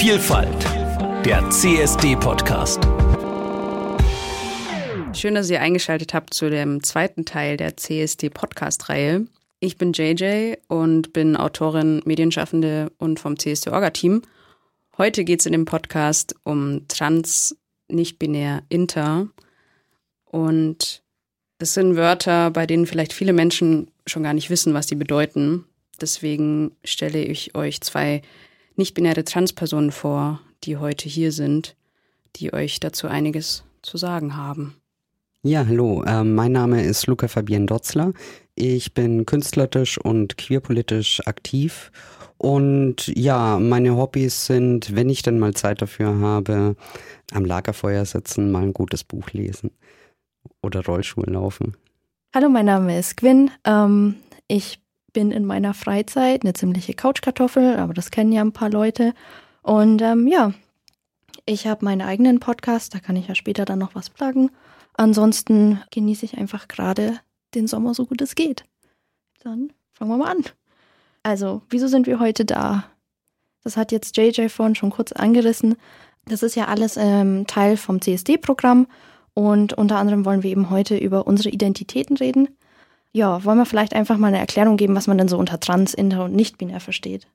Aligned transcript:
Vielfalt, 0.00 0.64
der 1.26 1.50
CSD-Podcast. 1.50 2.82
Schön, 5.12 5.34
dass 5.34 5.50
ihr 5.50 5.60
eingeschaltet 5.60 6.14
habt 6.14 6.32
zu 6.32 6.48
dem 6.48 6.82
zweiten 6.82 7.26
Teil 7.26 7.58
der 7.58 7.76
CSD-Podcast-Reihe. 7.76 9.26
Ich 9.58 9.76
bin 9.76 9.92
JJ 9.92 10.54
und 10.68 11.12
bin 11.12 11.36
Autorin, 11.36 12.00
Medienschaffende 12.06 12.90
und 12.96 13.20
vom 13.20 13.38
CSD-Orga-Team. 13.38 14.22
Heute 14.96 15.22
geht 15.22 15.40
es 15.40 15.46
in 15.46 15.52
dem 15.52 15.66
Podcast 15.66 16.34
um 16.44 16.88
Trans, 16.88 17.58
nicht-binär, 17.88 18.62
Inter. 18.70 19.28
Und 20.24 21.02
das 21.58 21.74
sind 21.74 21.96
Wörter, 21.96 22.50
bei 22.50 22.66
denen 22.66 22.86
vielleicht 22.86 23.12
viele 23.12 23.34
Menschen 23.34 23.90
schon 24.06 24.22
gar 24.22 24.32
nicht 24.32 24.48
wissen, 24.48 24.72
was 24.72 24.88
sie 24.88 24.94
bedeuten. 24.94 25.66
Deswegen 26.00 26.74
stelle 26.84 27.22
ich 27.22 27.54
euch 27.54 27.82
zwei 27.82 28.22
nicht-binäre 28.80 29.24
Transpersonen 29.24 29.92
vor, 29.92 30.40
die 30.64 30.78
heute 30.78 31.06
hier 31.06 31.32
sind, 31.32 31.76
die 32.36 32.52
euch 32.54 32.80
dazu 32.80 33.08
einiges 33.08 33.62
zu 33.82 33.98
sagen 33.98 34.36
haben. 34.36 34.74
Ja, 35.42 35.66
hallo, 35.66 36.02
äh, 36.04 36.24
mein 36.24 36.52
Name 36.52 36.82
ist 36.82 37.06
Luca 37.06 37.28
Fabian 37.28 37.66
Dotzler. 37.66 38.12
Ich 38.54 38.94
bin 38.94 39.26
künstlerisch 39.26 39.98
und 39.98 40.38
queerpolitisch 40.38 41.20
aktiv. 41.26 41.92
Und 42.38 43.08
ja, 43.08 43.58
meine 43.58 43.96
Hobbys 43.96 44.46
sind, 44.46 44.96
wenn 44.96 45.10
ich 45.10 45.20
denn 45.22 45.38
mal 45.38 45.52
Zeit 45.52 45.82
dafür 45.82 46.18
habe, 46.18 46.74
am 47.32 47.44
Lagerfeuer 47.44 48.06
sitzen, 48.06 48.50
mal 48.50 48.62
ein 48.62 48.72
gutes 48.72 49.04
Buch 49.04 49.30
lesen 49.32 49.72
oder 50.62 50.82
Rollschuhe 50.84 51.26
laufen. 51.26 51.76
Hallo, 52.34 52.48
mein 52.48 52.64
Name 52.64 52.98
ist 52.98 53.18
Gwyn. 53.18 53.50
Ähm, 53.64 54.16
ich 54.48 54.80
bin 55.12 55.30
in 55.30 55.44
meiner 55.44 55.74
Freizeit 55.74 56.42
eine 56.42 56.52
ziemliche 56.52 56.94
Couchkartoffel, 56.94 57.76
aber 57.76 57.94
das 57.94 58.10
kennen 58.10 58.32
ja 58.32 58.42
ein 58.42 58.52
paar 58.52 58.70
Leute. 58.70 59.12
Und 59.62 60.02
ähm, 60.02 60.26
ja, 60.26 60.52
ich 61.46 61.66
habe 61.66 61.84
meinen 61.84 62.02
eigenen 62.02 62.40
Podcast, 62.40 62.94
da 62.94 63.00
kann 63.00 63.16
ich 63.16 63.28
ja 63.28 63.34
später 63.34 63.64
dann 63.64 63.78
noch 63.78 63.94
was 63.94 64.10
pluggen. 64.10 64.50
Ansonsten 64.94 65.80
genieße 65.90 66.24
ich 66.24 66.38
einfach 66.38 66.68
gerade 66.68 67.18
den 67.54 67.66
Sommer 67.66 67.94
so 67.94 68.06
gut 68.06 68.20
es 68.20 68.34
geht. 68.34 68.64
Dann 69.42 69.72
fangen 69.92 70.10
wir 70.10 70.18
mal 70.18 70.30
an. 70.30 70.44
Also, 71.22 71.62
wieso 71.68 71.86
sind 71.86 72.06
wir 72.06 72.20
heute 72.20 72.44
da? 72.44 72.84
Das 73.62 73.76
hat 73.76 73.92
jetzt 73.92 74.16
JJ 74.16 74.48
vorhin 74.48 74.74
schon 74.74 74.90
kurz 74.90 75.12
angerissen. 75.12 75.76
Das 76.26 76.42
ist 76.42 76.54
ja 76.54 76.66
alles 76.66 76.96
ähm, 76.96 77.46
Teil 77.46 77.76
vom 77.76 78.00
CSD-Programm 78.00 78.86
und 79.34 79.74
unter 79.74 79.96
anderem 79.96 80.24
wollen 80.24 80.42
wir 80.42 80.50
eben 80.50 80.70
heute 80.70 80.96
über 80.96 81.26
unsere 81.26 81.50
Identitäten 81.50 82.16
reden. 82.16 82.48
Ja, 83.12 83.44
wollen 83.44 83.58
wir 83.58 83.66
vielleicht 83.66 83.94
einfach 83.94 84.18
mal 84.18 84.28
eine 84.28 84.38
Erklärung 84.38 84.76
geben, 84.76 84.94
was 84.94 85.06
man 85.06 85.18
denn 85.18 85.28
so 85.28 85.36
unter 85.38 85.58
trans, 85.58 85.94
inter 85.94 86.24
und 86.24 86.34
nicht-binär 86.34 86.80
versteht? 86.80 87.26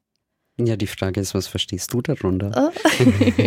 Ja, 0.57 0.77
die 0.77 0.87
Frage 0.87 1.19
ist, 1.19 1.35
was 1.35 1.47
verstehst 1.47 1.93
du 1.93 2.01
darunter? 2.01 2.71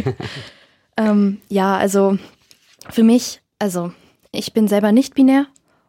ähm, 0.98 1.40
ja, 1.48 1.76
also 1.76 2.18
für 2.90 3.02
mich, 3.02 3.40
also 3.58 3.92
ich 4.30 4.52
bin 4.52 4.68
selber 4.68 4.92
nicht 4.92 5.14
binär 5.14 5.46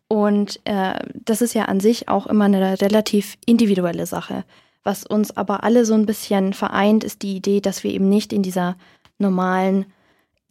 und 0.08 0.62
äh, 0.64 0.98
das 1.14 1.42
ist 1.42 1.54
ja 1.54 1.66
an 1.66 1.81
sich 1.81 2.08
auch 2.08 2.26
immer 2.26 2.46
eine 2.46 2.81
relativ 2.81 3.38
individuelle 3.46 4.06
Sache. 4.06 4.46
Was 4.84 5.06
uns 5.06 5.36
aber 5.36 5.64
alle 5.64 5.84
so 5.84 5.94
ein 5.94 6.06
bisschen 6.06 6.53
vereint, 6.53 7.03
ist 7.03 7.22
die 7.22 7.36
Idee, 7.36 7.59
dass 7.59 7.84
wir 7.84 7.92
eben 7.92 8.08
nicht 8.08 8.31
in 8.31 8.42
dieser 8.42 8.78
normalen 9.18 9.86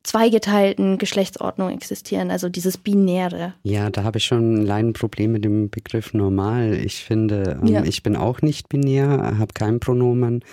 zweigeteilten 0.03 0.99
Geschlechtsordnung 0.99 1.71
existieren, 1.71 2.31
also 2.31 2.49
dieses 2.49 2.79
Binäre. 2.79 3.55
Ja, 3.63 3.91
da 3.91 4.05
habe 4.05 4.19
ich 4.19 4.25
schon 4.25 4.71
ein 4.71 4.93
Problem 4.93 5.33
mit 5.33 5.45
dem 5.45 5.71
Begriff 5.71 6.15
normal. 6.15 6.75
Ich 6.75 7.05
finde, 7.05 7.59
ähm, 7.61 7.67
ja. 7.67 7.85
ich 7.85 8.03
bin 8.03 8.17
auch 8.17 8.41
nicht 8.43 8.69
binär, 8.69 9.37
habe 9.39 9.53
kein 9.55 9.81
Pronomen 9.81 10.45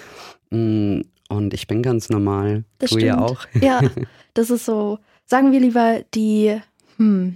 mm, 0.49 1.02
und 1.29 1.53
ich 1.53 1.67
bin 1.67 1.81
ganz 1.81 2.09
normal. 2.09 2.65
Das 2.79 2.89
du 2.89 2.97
stimmt. 2.97 3.07
ja 3.07 3.19
auch. 3.19 3.45
Ja, 3.61 3.81
das 4.33 4.49
ist 4.49 4.65
so, 4.65 4.99
sagen 5.25 5.52
wir 5.52 5.59
lieber 5.59 6.02
die, 6.13 6.59
hm. 6.97 7.35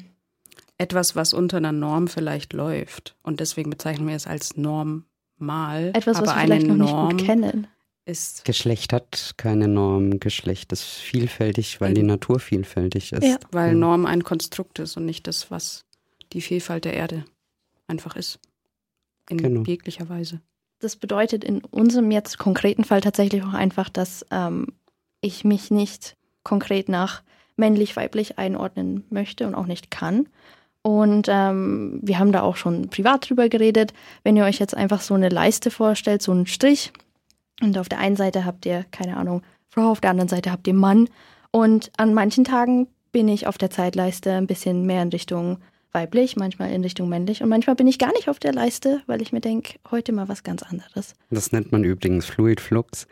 Etwas, 0.81 1.13
was 1.13 1.33
unter 1.33 1.57
einer 1.57 1.73
Norm 1.73 2.07
vielleicht 2.07 2.53
läuft. 2.53 3.17
Und 3.21 3.41
deswegen 3.41 3.69
bezeichnen 3.69 4.07
wir 4.07 4.15
es 4.15 4.27
als 4.27 4.55
normal. 4.55 5.91
Etwas, 5.93 6.15
aber 6.15 6.27
was 6.27 6.35
wir 6.35 6.37
eine 6.37 6.55
vielleicht 6.55 6.67
noch 6.67 6.75
Norm 6.77 7.07
nicht 7.07 7.17
gut 7.17 7.25
kennen 7.25 7.67
ist. 8.09 8.45
Geschlecht 8.45 8.91
hat 8.93 9.35
keine 9.37 9.67
Norm. 9.67 10.19
Geschlecht 10.19 10.71
ist 10.71 10.83
vielfältig, 10.83 11.79
weil 11.79 11.93
die 11.93 12.03
Natur 12.03 12.39
vielfältig 12.39 13.13
ist. 13.13 13.23
Ja. 13.23 13.37
Weil 13.51 13.75
Norm 13.75 14.05
ein 14.05 14.23
Konstrukt 14.23 14.79
ist 14.79 14.97
und 14.97 15.05
nicht 15.05 15.27
das, 15.27 15.51
was 15.51 15.85
die 16.33 16.41
Vielfalt 16.41 16.85
der 16.85 16.93
Erde 16.93 17.25
einfach 17.87 18.15
ist. 18.15 18.39
In 19.29 19.37
Genau. 19.37 19.63
jeglicher 19.63 20.09
Weise. 20.09 20.41
Das 20.79 20.95
bedeutet 20.95 21.43
in 21.43 21.63
unserem 21.63 22.09
jetzt 22.11 22.37
konkreten 22.37 22.83
Fall 22.83 23.01
tatsächlich 23.01 23.43
auch 23.43 23.53
einfach, 23.53 23.89
dass 23.89 24.25
ähm, 24.31 24.67
ich 25.21 25.43
mich 25.43 25.71
nicht 25.71 26.15
konkret 26.43 26.89
nach 26.89 27.21
männlich-weiblich 27.57 28.39
einordnen 28.39 29.03
möchte 29.09 29.45
und 29.45 29.55
auch 29.55 29.65
nicht 29.65 29.91
kann. 29.91 30.29
Und 30.81 31.27
ähm, 31.29 31.99
wir 32.01 32.19
haben 32.19 32.31
da 32.31 32.41
auch 32.41 32.55
schon 32.55 32.89
privat 32.89 33.29
drüber 33.29 33.49
geredet. 33.49 33.93
Wenn 34.23 34.37
ihr 34.37 34.45
euch 34.45 34.59
jetzt 34.59 34.75
einfach 34.75 35.01
so 35.01 35.13
eine 35.13 35.29
Leiste 35.29 35.71
vorstellt, 35.71 36.21
so 36.21 36.31
einen 36.31 36.47
Strich, 36.47 36.93
und 37.61 37.77
auf 37.77 37.89
der 37.89 37.99
einen 37.99 38.15
Seite 38.15 38.45
habt 38.45 38.65
ihr, 38.65 38.85
keine 38.91 39.17
Ahnung, 39.17 39.41
Frau, 39.69 39.91
auf 39.91 40.01
der 40.01 40.11
anderen 40.11 40.29
Seite 40.29 40.51
habt 40.51 40.67
ihr 40.67 40.73
Mann. 40.73 41.09
Und 41.51 41.91
an 41.97 42.13
manchen 42.13 42.43
Tagen 42.43 42.87
bin 43.11 43.27
ich 43.27 43.47
auf 43.47 43.57
der 43.57 43.69
Zeitleiste 43.69 44.33
ein 44.33 44.47
bisschen 44.47 44.85
mehr 44.85 45.01
in 45.01 45.09
Richtung 45.09 45.59
weiblich, 45.91 46.35
manchmal 46.35 46.71
in 46.71 46.83
Richtung 46.83 47.09
männlich. 47.09 47.41
Und 47.41 47.49
manchmal 47.49 47.75
bin 47.75 47.87
ich 47.87 47.97
gar 47.97 48.11
nicht 48.13 48.29
auf 48.29 48.39
der 48.39 48.53
Leiste, 48.53 49.01
weil 49.07 49.21
ich 49.21 49.31
mir 49.31 49.41
denke, 49.41 49.79
heute 49.89 50.11
mal 50.11 50.29
was 50.29 50.43
ganz 50.43 50.63
anderes. 50.63 51.15
Das 51.31 51.51
nennt 51.51 51.71
man 51.71 51.83
übrigens 51.83 52.25
Fluid 52.25 52.61
Flux. 52.61 53.07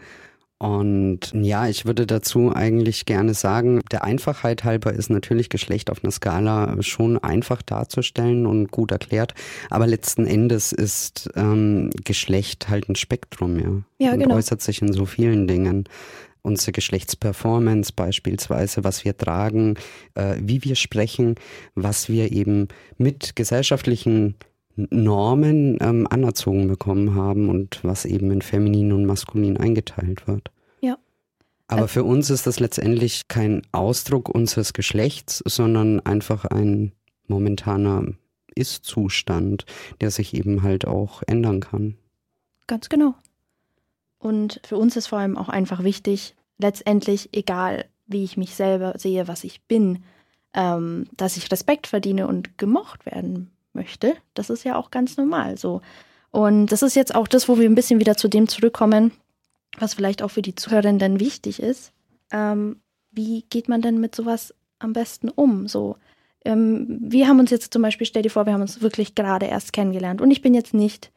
Und 0.60 1.34
ja, 1.34 1.68
ich 1.68 1.86
würde 1.86 2.08
dazu 2.08 2.52
eigentlich 2.54 3.06
gerne 3.06 3.36
sagen, 3.36 3.82
der 3.92 4.04
Einfachheit 4.04 4.64
halber 4.64 4.92
ist 4.92 5.12
natürlich 5.12 5.50
Geschlecht 5.50 5.92
auf 5.92 6.04
einer 6.04 6.12
Skala 6.12 6.82
schon 6.82 7.20
einfach 7.20 7.62
darzustellen 7.62 8.48
und 8.48 8.72
gut 8.72 8.92
erklärt. 8.92 9.36
Aber 9.70 9.86
letzten 9.86 10.26
Endes 10.26 10.72
ist 10.72 11.30
ähm, 11.36 11.92
Geschlecht 12.04 12.70
halt 12.70 12.90
ein 12.90 12.96
Spektrum, 12.96 13.60
ja. 13.60 14.08
Ja, 14.08 14.14
und 14.14 14.20
genau. 14.20 14.36
äußert 14.36 14.62
sich 14.62 14.82
in 14.82 14.94
so 14.94 15.06
vielen 15.06 15.48
Dingen. 15.48 15.88
Unsere 16.42 16.72
Geschlechtsperformance 16.72 17.94
beispielsweise, 17.94 18.84
was 18.84 19.06
wir 19.06 19.16
tragen, 19.16 19.76
äh, 20.16 20.38
wie 20.40 20.64
wir 20.64 20.76
sprechen, 20.76 21.36
was 21.76 22.10
wir 22.10 22.32
eben 22.32 22.70
mit 22.98 23.36
gesellschaftlichen 23.36 24.36
Normen 24.78 25.78
ähm, 25.82 26.08
anerzogen 26.10 26.68
bekommen 26.68 27.16
haben 27.16 27.50
und 27.50 27.84
was 27.84 28.06
eben 28.06 28.32
in 28.32 28.42
feminin 28.42 28.94
und 28.94 29.06
maskulin 29.06 29.58
eingeteilt 29.58 30.28
wird. 30.28 30.52
Ja. 30.82 30.98
Aber 31.68 31.88
für 31.88 32.04
uns 32.04 32.30
ist 32.30 32.46
das 32.46 32.60
letztendlich 32.60 33.28
kein 33.28 33.64
Ausdruck 33.72 34.30
unseres 34.30 34.74
Geschlechts, 34.74 35.44
sondern 35.46 36.00
einfach 36.02 36.46
ein 36.46 36.92
momentaner 37.28 38.06
Ist-Zustand, 38.56 39.66
der 40.00 40.12
sich 40.12 40.36
eben 40.36 40.62
halt 40.62 40.86
auch 40.88 41.24
ändern 41.26 41.60
kann. 41.60 41.98
Ganz 42.68 42.88
genau. 42.88 43.16
Und 44.20 44.62
für 44.64 44.78
uns 44.78 44.96
ist 44.96 45.08
vor 45.08 45.20
allem 45.20 45.38
auch 45.38 45.50
einfach 45.50 45.84
wichtig, 45.84 46.36
letztendlich, 46.60 47.30
egal 47.34 47.86
wie 48.06 48.24
ich 48.24 48.38
mich 48.38 48.56
selber 48.56 48.94
sehe, 48.98 49.28
was 49.28 49.44
ich 49.44 49.64
bin, 49.64 50.04
ähm, 50.54 51.08
dass 51.16 51.36
ich 51.38 51.52
Respekt 51.52 51.88
verdiene 51.88 52.28
und 52.28 52.58
gemocht 52.58 53.06
werden 53.06 53.52
möchte. 53.78 54.16
Das 54.34 54.50
ist 54.50 54.66
ja 54.66 54.76
auch 54.76 54.92
ganz 54.92 55.16
normal 55.16 55.58
so. 55.58 55.82
Und 56.32 56.68
das 56.68 56.82
ist 56.82 56.96
jetzt 56.96 57.16
auch 57.16 57.28
das, 57.28 57.48
wo 57.48 57.58
wir 57.58 57.70
ein 57.70 57.76
bisschen 57.76 58.00
wieder 58.00 58.18
zu 58.18 58.28
dem 58.28 58.50
zurückkommen, 58.50 59.12
was 59.80 59.94
vielleicht 59.94 60.22
auch 60.22 60.32
für 60.32 60.42
die 60.42 60.56
Zuhörenden 60.56 61.20
wichtig 61.20 61.62
ist. 61.62 61.94
Ähm, 62.32 62.82
wie 63.12 63.44
geht 63.50 63.70
man 63.70 63.82
denn 63.82 64.00
mit 64.00 64.14
sowas 64.14 64.54
am 64.80 64.92
besten 64.92 65.30
um? 65.30 65.68
So, 65.68 65.96
ähm, 66.44 67.00
wir 67.02 67.28
haben 67.28 67.40
uns 67.40 67.52
jetzt 67.52 67.72
zum 67.72 67.82
Beispiel, 67.82 68.06
stell 68.06 68.24
dir 68.24 68.30
vor, 68.30 68.46
wir 68.46 68.54
haben 68.54 68.62
uns 68.62 68.82
wirklich 68.82 69.16
gerade 69.16 69.46
erst 69.46 69.74
kennengelernt 69.74 70.22
und 70.22 70.32
ich 70.32 70.42
bin 70.42 70.54
jetzt 70.54 70.74
nicht 70.74 71.12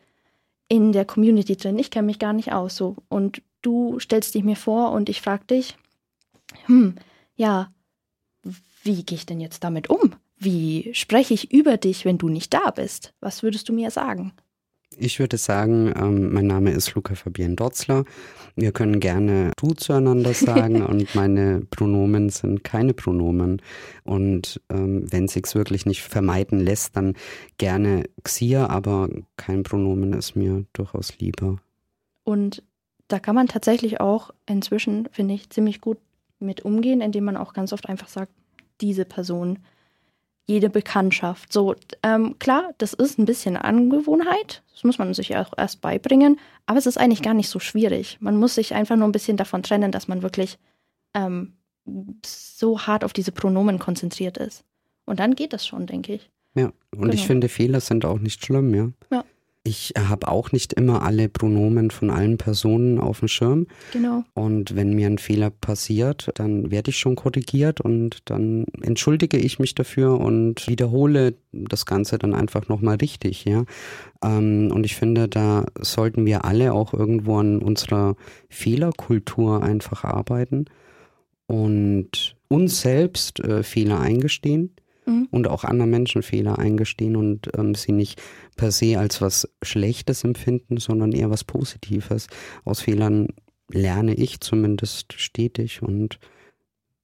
in 0.68 0.92
der 0.92 1.04
Community 1.04 1.56
drin. 1.56 1.78
Ich 1.78 1.90
kenne 1.90 2.06
mich 2.06 2.18
gar 2.18 2.32
nicht 2.32 2.52
aus. 2.52 2.76
So. 2.76 2.96
Und 3.08 3.42
du 3.60 3.98
stellst 3.98 4.34
dich 4.34 4.44
mir 4.44 4.56
vor 4.56 4.92
und 4.92 5.08
ich 5.08 5.20
frage 5.20 5.44
dich, 5.44 5.76
hm, 6.66 6.94
ja, 7.34 7.72
wie 8.82 9.02
gehe 9.02 9.16
ich 9.16 9.26
denn 9.26 9.40
jetzt 9.40 9.64
damit 9.64 9.90
um? 9.90 10.14
Wie 10.42 10.88
spreche 10.94 11.34
ich 11.34 11.52
über 11.52 11.76
dich, 11.76 12.06
wenn 12.06 12.16
du 12.16 12.30
nicht 12.30 12.54
da 12.54 12.70
bist? 12.70 13.12
Was 13.20 13.42
würdest 13.42 13.68
du 13.68 13.74
mir 13.74 13.90
sagen? 13.90 14.32
Ich 14.96 15.18
würde 15.18 15.36
sagen, 15.36 15.92
ähm, 15.94 16.32
mein 16.32 16.46
Name 16.46 16.70
ist 16.70 16.94
Luca 16.94 17.14
Fabian 17.14 17.56
Dotzler. 17.56 18.04
Wir 18.56 18.72
können 18.72 19.00
gerne 19.00 19.52
du 19.58 19.74
zueinander 19.74 20.32
sagen 20.32 20.82
und 20.86 21.14
meine 21.14 21.60
Pronomen 21.70 22.30
sind 22.30 22.64
keine 22.64 22.94
Pronomen. 22.94 23.60
Und 24.02 24.62
ähm, 24.70 25.04
wenn 25.12 25.28
sich's 25.28 25.54
wirklich 25.54 25.84
nicht 25.84 26.00
vermeiden 26.00 26.58
lässt, 26.58 26.96
dann 26.96 27.16
gerne 27.58 28.04
Xia, 28.24 28.66
aber 28.68 29.10
kein 29.36 29.62
Pronomen 29.62 30.14
ist 30.14 30.36
mir 30.36 30.64
durchaus 30.72 31.18
lieber. 31.18 31.58
Und 32.24 32.62
da 33.08 33.18
kann 33.18 33.34
man 33.34 33.46
tatsächlich 33.46 34.00
auch 34.00 34.30
inzwischen, 34.46 35.06
finde 35.12 35.34
ich, 35.34 35.50
ziemlich 35.50 35.82
gut 35.82 35.98
mit 36.38 36.62
umgehen, 36.62 37.02
indem 37.02 37.24
man 37.24 37.36
auch 37.36 37.52
ganz 37.52 37.74
oft 37.74 37.90
einfach 37.90 38.08
sagt, 38.08 38.32
diese 38.80 39.04
Person. 39.04 39.58
Jede 40.50 40.68
Bekanntschaft. 40.68 41.52
So, 41.52 41.74
ähm, 42.02 42.36
klar, 42.38 42.74
das 42.78 42.92
ist 42.92 43.18
ein 43.18 43.24
bisschen 43.24 43.56
Angewohnheit. 43.56 44.62
Das 44.72 44.84
muss 44.84 44.98
man 44.98 45.14
sich 45.14 45.36
auch 45.36 45.52
erst 45.56 45.80
beibringen. 45.80 46.38
Aber 46.66 46.78
es 46.78 46.86
ist 46.86 46.98
eigentlich 46.98 47.22
gar 47.22 47.34
nicht 47.34 47.48
so 47.48 47.60
schwierig. 47.60 48.18
Man 48.20 48.36
muss 48.36 48.56
sich 48.56 48.74
einfach 48.74 48.96
nur 48.96 49.08
ein 49.08 49.12
bisschen 49.12 49.36
davon 49.36 49.62
trennen, 49.62 49.92
dass 49.92 50.08
man 50.08 50.22
wirklich 50.22 50.58
ähm, 51.14 51.54
so 52.26 52.80
hart 52.80 53.04
auf 53.04 53.12
diese 53.12 53.32
Pronomen 53.32 53.78
konzentriert 53.78 54.38
ist. 54.38 54.64
Und 55.06 55.20
dann 55.20 55.34
geht 55.34 55.52
das 55.52 55.66
schon, 55.66 55.86
denke 55.86 56.14
ich. 56.14 56.30
Ja, 56.54 56.66
und 56.94 57.00
Genau. 57.02 57.14
ich 57.14 57.26
finde, 57.26 57.48
Fehler 57.48 57.80
sind 57.80 58.04
auch 58.04 58.18
nicht 58.18 58.44
schlimm, 58.44 58.74
ja. 58.74 58.90
Ja. 59.10 59.24
Ich 59.62 59.92
habe 59.98 60.28
auch 60.28 60.52
nicht 60.52 60.72
immer 60.72 61.02
alle 61.02 61.28
Pronomen 61.28 61.90
von 61.90 62.08
allen 62.08 62.38
Personen 62.38 62.98
auf 62.98 63.18
dem 63.18 63.28
Schirm. 63.28 63.66
Genau. 63.92 64.24
Und 64.32 64.74
wenn 64.74 64.94
mir 64.94 65.06
ein 65.06 65.18
Fehler 65.18 65.50
passiert, 65.50 66.30
dann 66.36 66.70
werde 66.70 66.90
ich 66.90 66.98
schon 66.98 67.14
korrigiert 67.14 67.82
und 67.82 68.20
dann 68.24 68.64
entschuldige 68.80 69.36
ich 69.36 69.58
mich 69.58 69.74
dafür 69.74 70.18
und 70.18 70.66
wiederhole 70.66 71.34
das 71.52 71.84
Ganze 71.84 72.16
dann 72.16 72.34
einfach 72.34 72.68
nochmal 72.68 72.96
richtig, 72.96 73.44
ja. 73.44 73.64
Ähm, 74.24 74.70
und 74.72 74.86
ich 74.86 74.96
finde, 74.96 75.28
da 75.28 75.66
sollten 75.78 76.24
wir 76.24 76.46
alle 76.46 76.72
auch 76.72 76.94
irgendwo 76.94 77.36
an 77.36 77.58
unserer 77.58 78.16
Fehlerkultur 78.48 79.62
einfach 79.62 80.04
arbeiten 80.04 80.64
und 81.48 82.34
uns 82.48 82.80
selbst 82.80 83.40
äh, 83.40 83.62
Fehler 83.62 84.00
eingestehen 84.00 84.74
Mhm. 85.06 85.28
und 85.30 85.48
auch 85.48 85.64
anderen 85.64 85.90
Menschen 85.90 86.22
Fehler 86.22 86.58
eingestehen 86.58 87.16
und 87.16 87.48
ähm, 87.56 87.74
sie 87.74 87.92
nicht 87.92 88.20
per 88.56 88.70
se 88.70 88.98
als 88.98 89.20
was 89.22 89.48
Schlechtes 89.62 90.24
empfinden, 90.24 90.76
sondern 90.76 91.12
eher 91.12 91.30
was 91.30 91.44
Positives. 91.44 92.26
Aus 92.64 92.80
Fehlern 92.82 93.28
lerne 93.70 94.14
ich 94.14 94.40
zumindest 94.40 95.12
stetig 95.14 95.82
und 95.82 96.18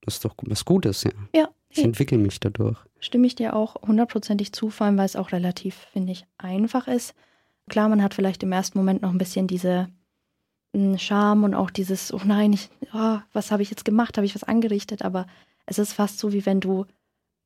das 0.03 0.15
ist 0.17 0.25
doch 0.25 0.35
was 0.43 0.65
Gutes, 0.65 1.05
ja. 1.05 1.11
Ja, 1.35 1.49
Ich 1.71 1.83
entwickle 1.83 2.19
mich 2.19 2.39
dadurch. 2.41 2.77
stimme 3.01 3.27
ich 3.27 3.35
dir 3.35 3.55
auch 3.57 3.77
hundertprozentig 3.83 4.53
zu, 4.53 4.71
vor 4.71 4.87
allem 4.87 4.99
weil 4.99 5.07
es 5.07 5.17
auch 5.17 5.33
relativ, 5.33 5.75
finde 5.93 6.13
ich, 6.13 6.27
einfach 6.39 6.87
ist. 6.89 7.15
Klar, 7.69 7.89
man 7.89 8.03
hat 8.03 8.15
vielleicht 8.15 8.43
im 8.43 8.53
ersten 8.53 8.79
Moment 8.79 9.03
noch 9.03 9.11
ein 9.11 9.19
bisschen 9.19 9.47
diese 9.49 9.89
mh, 10.73 10.99
Scham 10.99 11.43
und 11.45 11.55
auch 11.55 11.71
dieses, 11.71 12.13
oh 12.13 12.21
nein, 12.25 12.53
ich, 12.53 12.69
oh, 12.93 13.19
was 13.33 13.51
habe 13.51 13.63
ich 13.63 13.71
jetzt 13.71 13.85
gemacht? 13.85 14.17
Habe 14.17 14.27
ich 14.27 14.35
was 14.35 14.45
angerichtet? 14.45 15.03
Aber 15.03 15.27
es 15.67 15.79
ist 15.79 15.93
fast 15.93 16.19
so, 16.19 16.33
wie 16.33 16.47
wenn 16.47 16.61
du 16.61 16.87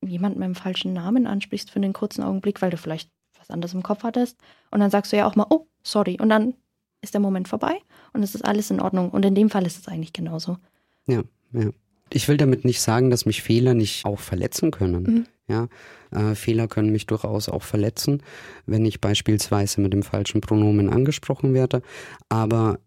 jemanden 0.03 0.39
mit 0.39 0.47
dem 0.47 0.55
falschen 0.55 0.93
Namen 0.93 1.27
ansprichst 1.27 1.71
für 1.71 1.77
einen 1.77 1.93
kurzen 1.93 2.23
Augenblick, 2.23 2.63
weil 2.63 2.71
du 2.71 2.77
vielleicht 2.77 3.11
was 3.39 3.51
anderes 3.51 3.75
im 3.75 3.83
Kopf 3.83 4.03
hattest. 4.03 4.39
Und 4.71 4.81
dann 4.81 4.91
sagst 4.91 5.13
du 5.13 5.17
ja 5.17 5.27
auch 5.27 5.37
mal, 5.37 5.47
oh, 5.51 5.67
sorry. 5.83 6.19
Und 6.21 6.29
dann 6.29 6.55
ist 7.03 7.15
der 7.15 7.21
Moment 7.21 7.49
vorbei 7.49 7.79
und 8.13 8.23
es 8.23 8.35
ist 8.35 8.45
alles 8.45 8.71
in 8.71 8.81
Ordnung. 8.81 9.11
Und 9.11 9.25
in 9.25 9.35
dem 9.35 9.51
Fall 9.51 9.67
ist 9.67 9.79
es 9.79 9.89
eigentlich 9.89 10.13
genauso. 10.13 10.59
Ja, 11.07 11.23
ja. 11.53 11.71
Ich 12.13 12.27
will 12.27 12.37
damit 12.37 12.65
nicht 12.65 12.81
sagen, 12.81 13.11
dass 13.11 13.25
mich 13.25 13.41
Fehler 13.41 13.75
nicht 13.75 14.05
auch 14.05 14.19
verletzen 14.19 14.73
können. 14.73 15.03
Mhm. 15.03 15.27
Ja, 15.47 15.69
äh, 16.11 16.35
Fehler 16.35 16.67
können 16.67 16.91
mich 16.91 17.07
durchaus 17.07 17.49
auch 17.49 17.63
verletzen, 17.63 18.23
wenn 18.67 18.85
ich 18.85 19.01
beispielsweise 19.01 19.81
mit 19.81 19.93
dem 19.93 20.03
falschen 20.03 20.41
Pronomen 20.41 20.91
angesprochen 20.91 21.55
werde. 21.55 21.83
Aber 22.29 22.81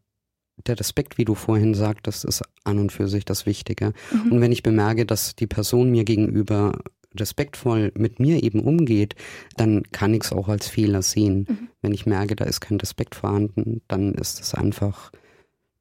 der 0.67 0.79
Respekt, 0.79 1.17
wie 1.17 1.25
du 1.25 1.35
vorhin 1.35 1.73
sagtest, 1.73 2.25
ist 2.25 2.43
an 2.63 2.79
und 2.79 2.91
für 2.91 3.07
sich 3.07 3.25
das 3.25 3.45
Wichtige. 3.45 3.93
Mhm. 4.11 4.33
Und 4.33 4.41
wenn 4.41 4.51
ich 4.51 4.63
bemerke, 4.63 5.05
dass 5.05 5.35
die 5.35 5.47
Person 5.47 5.91
mir 5.91 6.03
gegenüber 6.03 6.79
respektvoll 7.19 7.91
mit 7.95 8.19
mir 8.19 8.43
eben 8.43 8.61
umgeht, 8.61 9.15
dann 9.57 9.83
kann 9.91 10.13
ich 10.13 10.23
es 10.23 10.31
auch 10.31 10.47
als 10.49 10.67
Fehler 10.67 11.01
sehen. 11.01 11.45
Mhm. 11.47 11.67
Wenn 11.81 11.93
ich 11.93 12.05
merke, 12.05 12.35
da 12.35 12.45
ist 12.45 12.61
kein 12.61 12.79
Respekt 12.79 13.15
vorhanden, 13.15 13.81
dann 13.87 14.13
ist 14.13 14.39
es 14.39 14.53
einfach 14.53 15.11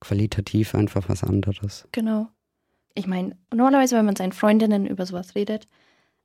qualitativ 0.00 0.75
einfach 0.75 1.08
was 1.08 1.23
anderes. 1.23 1.87
Genau. 1.93 2.29
Ich 2.94 3.06
meine, 3.06 3.37
normalerweise, 3.52 3.96
wenn 3.96 4.05
man 4.05 4.17
seinen 4.17 4.32
Freundinnen 4.32 4.87
über 4.87 5.06
sowas 5.06 5.34
redet, 5.34 5.69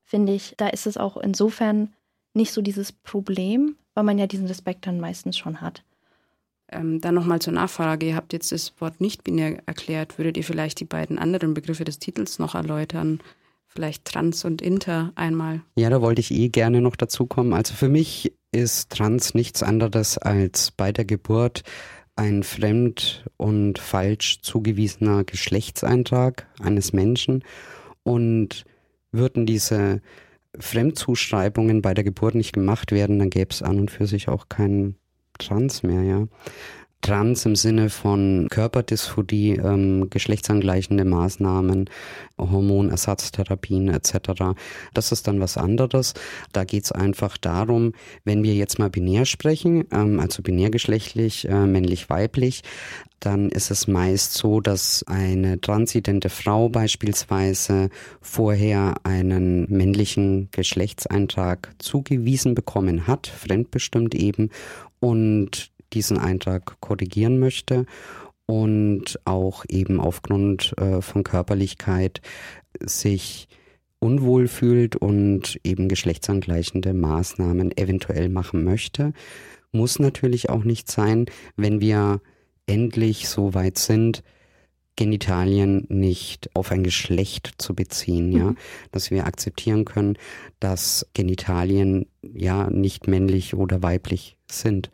finde 0.03 0.33
ich, 0.33 0.55
da 0.57 0.67
ist 0.67 0.87
es 0.87 0.97
auch 0.97 1.17
insofern 1.17 1.93
nicht 2.33 2.51
so 2.51 2.61
dieses 2.61 2.91
Problem, 2.91 3.75
weil 3.93 4.03
man 4.03 4.17
ja 4.17 4.27
diesen 4.27 4.47
Respekt 4.47 4.87
dann 4.87 4.99
meistens 4.99 5.37
schon 5.37 5.61
hat. 5.61 5.83
Ähm, 6.69 6.99
dann 6.99 7.15
nochmal 7.15 7.39
zur 7.39 7.53
Nachfrage. 7.53 8.07
Ihr 8.07 8.15
habt 8.15 8.33
jetzt 8.33 8.51
das 8.51 8.73
Wort 8.81 8.99
nicht-binär 8.99 9.61
erklärt. 9.65 10.17
Würdet 10.17 10.37
ihr 10.37 10.43
vielleicht 10.43 10.79
die 10.79 10.85
beiden 10.85 11.17
anderen 11.17 11.53
Begriffe 11.53 11.85
des 11.85 11.99
Titels 11.99 12.39
noch 12.39 12.55
erläutern? 12.55 13.19
Vielleicht 13.67 14.05
trans 14.05 14.45
und 14.45 14.61
inter 14.61 15.11
einmal. 15.15 15.61
Ja, 15.75 15.89
da 15.89 16.01
wollte 16.01 16.21
ich 16.21 16.31
eh 16.31 16.49
gerne 16.49 16.81
noch 16.81 16.95
dazu 16.95 17.25
kommen. 17.25 17.53
Also 17.53 17.73
für 17.73 17.89
mich 17.89 18.33
ist 18.51 18.89
trans 18.91 19.33
nichts 19.33 19.61
anderes 19.61 20.17
als 20.17 20.71
bei 20.71 20.91
der 20.91 21.05
Geburt 21.05 21.63
ein 22.15 22.43
fremd 22.43 23.25
und 23.37 23.77
falsch 23.77 24.41
zugewiesener 24.41 25.23
Geschlechtseintrag 25.23 26.47
eines 26.59 26.91
Menschen. 26.91 27.43
Und 28.03 28.65
würden 29.11 29.45
diese 29.45 30.01
Fremdzuschreibungen 30.57 31.81
bei 31.81 31.93
der 31.93 32.03
Geburt 32.03 32.35
nicht 32.35 32.53
gemacht 32.53 32.91
werden, 32.91 33.19
dann 33.19 33.29
gäbe 33.29 33.51
es 33.51 33.61
an 33.61 33.79
und 33.79 33.91
für 33.91 34.07
sich 34.07 34.27
auch 34.27 34.49
keinen 34.49 34.95
Trans 35.37 35.83
mehr, 35.83 36.03
ja. 36.03 36.27
Trans 37.01 37.45
im 37.45 37.55
Sinne 37.55 37.89
von 37.89 38.47
Körperdysphorie, 38.49 39.57
ähm, 39.57 40.09
geschlechtsangleichende 40.09 41.05
Maßnahmen, 41.05 41.89
Hormonersatztherapien 42.37 43.89
etc. 43.89 44.57
Das 44.93 45.11
ist 45.11 45.27
dann 45.27 45.39
was 45.39 45.57
anderes. 45.57 46.13
Da 46.53 46.63
geht 46.63 46.85
es 46.85 46.91
einfach 46.91 47.37
darum, 47.37 47.93
wenn 48.25 48.43
wir 48.43 48.55
jetzt 48.55 48.79
mal 48.79 48.89
binär 48.89 49.25
sprechen, 49.25 49.85
ähm, 49.91 50.19
also 50.19 50.41
binärgeschlechtlich, 50.41 51.47
äh, 51.47 51.65
männlich-weiblich, 51.65 52.63
dann 53.19 53.49
ist 53.49 53.71
es 53.71 53.87
meist 53.87 54.33
so, 54.33 54.59
dass 54.61 55.03
eine 55.07 55.59
transidente 55.59 56.29
Frau 56.29 56.69
beispielsweise 56.69 57.89
vorher 58.21 58.95
einen 59.03 59.65
männlichen 59.71 60.49
Geschlechtseintrag 60.51 61.73
zugewiesen 61.79 62.53
bekommen 62.53 63.07
hat, 63.07 63.27
fremdbestimmt 63.27 64.13
eben, 64.13 64.49
und 64.99 65.71
diesen 65.93 66.17
Eintrag 66.17 66.79
korrigieren 66.81 67.39
möchte 67.39 67.85
und 68.45 69.19
auch 69.25 69.65
eben 69.67 69.99
aufgrund 69.99 70.73
äh, 70.77 71.01
von 71.01 71.23
Körperlichkeit 71.23 72.21
sich 72.79 73.47
unwohl 73.99 74.47
fühlt 74.47 74.95
und 74.95 75.59
eben 75.63 75.89
geschlechtsangleichende 75.89 76.93
Maßnahmen 76.93 77.75
eventuell 77.77 78.29
machen 78.29 78.63
möchte. 78.63 79.13
Muss 79.71 79.99
natürlich 79.99 80.49
auch 80.49 80.63
nicht 80.63 80.89
sein, 80.89 81.25
wenn 81.55 81.81
wir 81.81 82.21
endlich 82.67 83.27
so 83.27 83.53
weit 83.53 83.77
sind, 83.77 84.23
Genitalien 84.95 85.85
nicht 85.89 86.49
auf 86.55 86.71
ein 86.71 86.83
Geschlecht 86.83 87.53
zu 87.59 87.75
beziehen, 87.75 88.31
ja, 88.31 88.45
Mhm. 88.45 88.57
dass 88.91 89.11
wir 89.11 89.27
akzeptieren 89.27 89.85
können, 89.85 90.17
dass 90.59 91.07
Genitalien 91.13 92.07
ja 92.23 92.69
nicht 92.69 93.07
männlich 93.07 93.53
oder 93.53 93.83
weiblich 93.83 94.37
sind, 94.49 94.89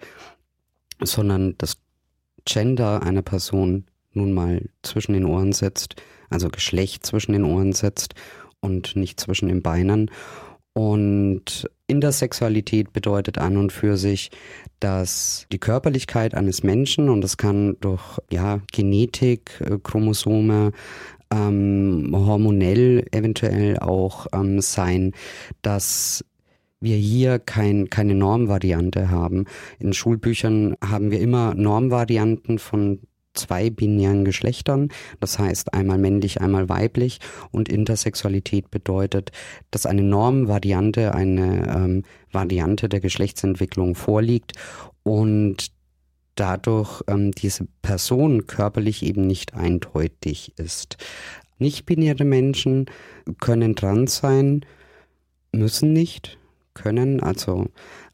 sondern 1.03 1.55
das 1.57 1.77
Gender 2.45 3.03
einer 3.03 3.21
Person 3.21 3.85
nun 4.13 4.33
mal 4.33 4.69
zwischen 4.81 5.13
den 5.13 5.25
Ohren 5.25 5.53
sitzt, 5.53 5.95
also 6.29 6.49
Geschlecht 6.49 7.05
zwischen 7.05 7.33
den 7.33 7.45
Ohren 7.45 7.73
sitzt 7.73 8.15
und 8.59 8.95
nicht 8.95 9.19
zwischen 9.19 9.47
den 9.47 9.61
Beinen. 9.61 10.11
Und 10.73 11.69
Intersexualität 11.85 12.93
bedeutet 12.93 13.37
an 13.37 13.57
und 13.57 13.71
für 13.71 13.97
sich, 13.97 14.31
dass 14.79 15.45
die 15.51 15.59
Körperlichkeit 15.59 16.33
eines 16.33 16.63
Menschen, 16.63 17.09
und 17.09 17.21
das 17.21 17.37
kann 17.37 17.77
durch 17.79 18.19
ja, 18.31 18.61
Genetik, 18.71 19.61
äh, 19.61 19.77
Chromosome, 19.77 20.71
ähm, 21.31 22.11
hormonell 22.13 23.05
eventuell 23.11 23.77
auch 23.79 24.27
ähm, 24.33 24.61
sein, 24.61 25.13
dass 25.61 26.25
wir 26.83 26.97
hier 26.97 27.39
kein, 27.39 27.89
keine 27.89 28.15
Normvariante 28.15 29.09
haben. 29.09 29.45
In 29.79 29.93
Schulbüchern 29.93 30.75
haben 30.83 31.11
wir 31.11 31.19
immer 31.19 31.55
Normvarianten 31.55 32.59
von 32.59 32.99
zwei 33.33 33.69
binären 33.69 34.25
Geschlechtern, 34.25 34.89
das 35.19 35.39
heißt 35.39 35.73
einmal 35.73 35.97
männlich, 35.97 36.41
einmal 36.41 36.69
weiblich 36.69 37.19
und 37.51 37.69
Intersexualität 37.69 38.69
bedeutet, 38.71 39.31
dass 39.71 39.85
eine 39.85 40.03
Normvariante, 40.03 41.15
eine 41.15 41.67
ähm, 41.75 42.03
Variante 42.31 42.89
der 42.89 42.99
Geschlechtsentwicklung 42.99 43.95
vorliegt 43.95 44.53
und 45.03 45.71
dadurch 46.35 47.01
ähm, 47.07 47.31
diese 47.31 47.67
Person 47.81 48.47
körperlich 48.47 49.03
eben 49.03 49.25
nicht 49.25 49.53
eindeutig 49.53 50.53
ist. 50.57 50.97
Nicht-binäre 51.59 52.25
Menschen 52.25 52.85
können 53.39 53.75
trans 53.75 54.17
sein, 54.17 54.65
müssen 55.51 55.93
nicht, 55.93 56.37
können, 56.73 57.21
also 57.21 57.67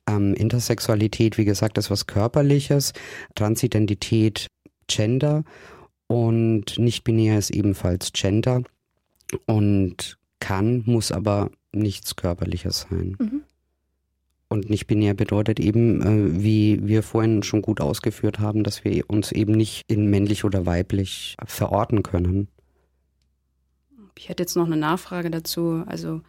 ähm, 0.08 0.34
Intersexualität, 0.34 1.38
wie 1.38 1.46
gesagt, 1.46 1.78
ist 1.78 1.92
was 1.92 2.08
Körperliches, 2.08 2.94
Transidentität 3.36 4.48
Gender 4.88 5.44
und 6.08 6.78
nicht-binär 6.78 7.38
ist 7.38 7.51
ebenfalls 7.51 8.12
Gender 8.13 8.63
und 9.46 10.18
kann, 10.39 10.84
muss 10.86 11.12
aber 11.12 11.51
nichts 11.72 12.16
Körperliches 12.16 12.88
sein. 12.89 13.16
Mhm. 13.20 13.42
Und 14.48 14.70
nicht-binär 14.72 15.13
bedeutet 15.13 15.60
eben, 15.60 16.01
äh, 16.01 16.44
wie 16.44 16.88
wir 16.88 17.04
vorhin 17.04 17.44
schon 17.44 17.62
gut 17.62 17.82
ausgeführt 17.82 18.39
haben, 18.39 18.63
dass 18.63 18.84
wir 18.84 19.08
uns 19.08 19.32
eben 19.32 19.51
nicht 19.51 19.84
in 19.88 20.10
männlich 20.10 20.44
oder 20.44 20.66
weiblich 20.66 21.38
verorten 21.46 22.01
können. 22.01 22.48
Ich 24.18 24.28
hätte 24.28 24.42
jetzt 24.42 24.56
noch 24.56 24.66
eine 24.66 24.75
Nachfrage 24.75 25.30
dazu. 25.30 25.84
Also 25.86 26.22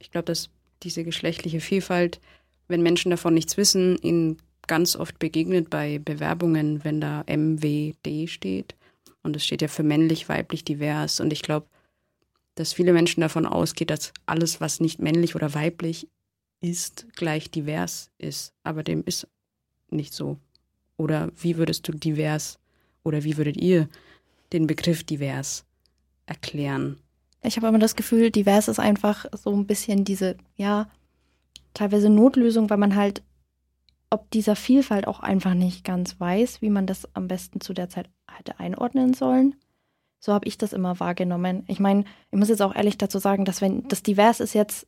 ich 0.00 0.10
glaube, 0.10 0.24
das 0.24 0.50
diese 0.82 1.04
geschlechtliche 1.04 1.60
Vielfalt, 1.60 2.20
wenn 2.68 2.82
Menschen 2.82 3.10
davon 3.10 3.34
nichts 3.34 3.56
wissen, 3.56 3.98
ihnen 3.98 4.38
ganz 4.66 4.96
oft 4.96 5.18
begegnet 5.18 5.70
bei 5.70 5.98
Bewerbungen, 5.98 6.84
wenn 6.84 7.00
da 7.00 7.24
MWD 7.26 8.28
steht. 8.28 8.76
Und 9.22 9.34
es 9.34 9.44
steht 9.44 9.62
ja 9.62 9.68
für 9.68 9.82
männlich, 9.82 10.28
weiblich, 10.28 10.64
divers. 10.64 11.20
Und 11.20 11.32
ich 11.32 11.42
glaube, 11.42 11.66
dass 12.54 12.72
viele 12.72 12.92
Menschen 12.92 13.20
davon 13.20 13.46
ausgehen, 13.46 13.88
dass 13.88 14.12
alles, 14.26 14.60
was 14.60 14.80
nicht 14.80 15.00
männlich 15.00 15.34
oder 15.34 15.54
weiblich 15.54 16.08
ist, 16.60 17.06
gleich 17.14 17.50
divers 17.50 18.10
ist. 18.18 18.52
Aber 18.62 18.82
dem 18.82 19.02
ist 19.04 19.26
nicht 19.90 20.12
so. 20.12 20.38
Oder 20.96 21.30
wie 21.36 21.56
würdest 21.56 21.86
du 21.88 21.92
divers 21.92 22.58
oder 23.04 23.24
wie 23.24 23.36
würdet 23.36 23.56
ihr 23.56 23.88
den 24.52 24.66
Begriff 24.66 25.04
divers 25.04 25.64
erklären? 26.26 26.98
Ich 27.42 27.56
habe 27.56 27.68
immer 27.68 27.78
das 27.78 27.96
Gefühl, 27.96 28.30
divers 28.30 28.68
ist 28.68 28.80
einfach 28.80 29.26
so 29.32 29.54
ein 29.54 29.66
bisschen 29.66 30.04
diese, 30.04 30.36
ja, 30.56 30.88
teilweise 31.72 32.10
Notlösung, 32.10 32.68
weil 32.70 32.78
man 32.78 32.96
halt 32.96 33.22
ob 34.10 34.30
dieser 34.30 34.56
Vielfalt 34.56 35.06
auch 35.06 35.20
einfach 35.20 35.54
nicht 35.54 35.84
ganz 35.84 36.18
weiß, 36.18 36.62
wie 36.62 36.70
man 36.70 36.86
das 36.86 37.14
am 37.14 37.28
besten 37.28 37.60
zu 37.60 37.74
der 37.74 37.88
Zeit 37.88 38.08
hätte 38.30 38.58
einordnen 38.58 39.14
sollen. 39.14 39.54
So 40.20 40.32
habe 40.32 40.48
ich 40.48 40.58
das 40.58 40.72
immer 40.72 40.98
wahrgenommen. 40.98 41.64
Ich 41.68 41.78
meine, 41.78 42.04
ich 42.30 42.38
muss 42.38 42.48
jetzt 42.48 42.62
auch 42.62 42.74
ehrlich 42.74 42.98
dazu 42.98 43.18
sagen, 43.18 43.44
dass 43.44 43.60
wenn 43.60 43.86
das 43.88 44.02
divers 44.02 44.40
ist 44.40 44.54
jetzt, 44.54 44.86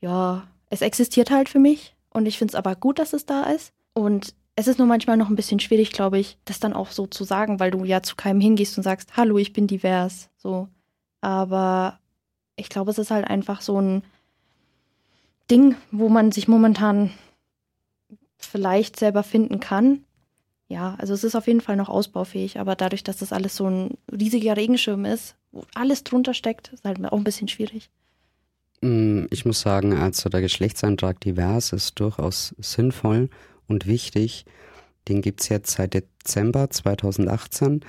ja, 0.00 0.46
es 0.70 0.80
existiert 0.80 1.30
halt 1.30 1.48
für 1.48 1.58
mich 1.58 1.96
und 2.10 2.26
ich 2.26 2.38
finde 2.38 2.52
es 2.52 2.54
aber 2.54 2.76
gut, 2.76 2.98
dass 2.98 3.12
es 3.12 3.26
da 3.26 3.44
ist. 3.44 3.72
Und 3.92 4.34
es 4.54 4.68
ist 4.68 4.78
nur 4.78 4.86
manchmal 4.86 5.16
noch 5.16 5.28
ein 5.28 5.36
bisschen 5.36 5.60
schwierig, 5.60 5.92
glaube 5.92 6.18
ich, 6.18 6.38
das 6.44 6.60
dann 6.60 6.72
auch 6.72 6.90
so 6.90 7.06
zu 7.06 7.24
sagen, 7.24 7.60
weil 7.60 7.70
du 7.70 7.84
ja 7.84 8.02
zu 8.02 8.16
keinem 8.16 8.40
hingehst 8.40 8.76
und 8.78 8.84
sagst, 8.84 9.16
hallo, 9.16 9.36
ich 9.38 9.52
bin 9.52 9.66
divers. 9.66 10.30
So. 10.36 10.68
Aber 11.22 11.98
ich 12.56 12.68
glaube, 12.68 12.90
es 12.90 12.98
ist 12.98 13.10
halt 13.10 13.26
einfach 13.26 13.62
so 13.62 13.80
ein 13.80 14.02
Ding, 15.50 15.76
wo 15.90 16.10
man 16.10 16.32
sich 16.32 16.48
momentan 16.48 17.10
vielleicht 18.38 18.98
selber 18.98 19.22
finden 19.22 19.60
kann. 19.60 20.04
Ja, 20.68 20.96
also 20.98 21.14
es 21.14 21.24
ist 21.24 21.34
auf 21.34 21.46
jeden 21.46 21.60
Fall 21.60 21.76
noch 21.76 21.88
ausbaufähig, 21.88 22.58
aber 22.58 22.76
dadurch, 22.76 23.04
dass 23.04 23.18
das 23.18 23.32
alles 23.32 23.56
so 23.56 23.68
ein 23.68 23.98
riesiger 24.10 24.56
Regenschirm 24.56 25.04
ist, 25.04 25.36
wo 25.50 25.64
alles 25.74 26.02
drunter 26.04 26.34
steckt, 26.34 26.72
ist 26.72 26.84
halt 26.84 27.04
auch 27.04 27.16
ein 27.16 27.24
bisschen 27.24 27.48
schwierig. 27.48 27.90
Mm, 28.80 29.26
ich 29.30 29.44
muss 29.44 29.60
sagen, 29.60 29.94
also 29.94 30.28
der 30.28 30.40
Geschlechtseintrag 30.40 31.20
divers 31.20 31.72
ist 31.72 32.00
durchaus 32.00 32.54
sinnvoll 32.58 33.28
und 33.68 33.86
wichtig. 33.86 34.44
Den 35.08 35.20
gibt 35.20 35.40
es 35.40 35.48
jetzt 35.48 35.72
seit 35.72 35.94
Dezember 35.94 36.70
2018 36.70 37.84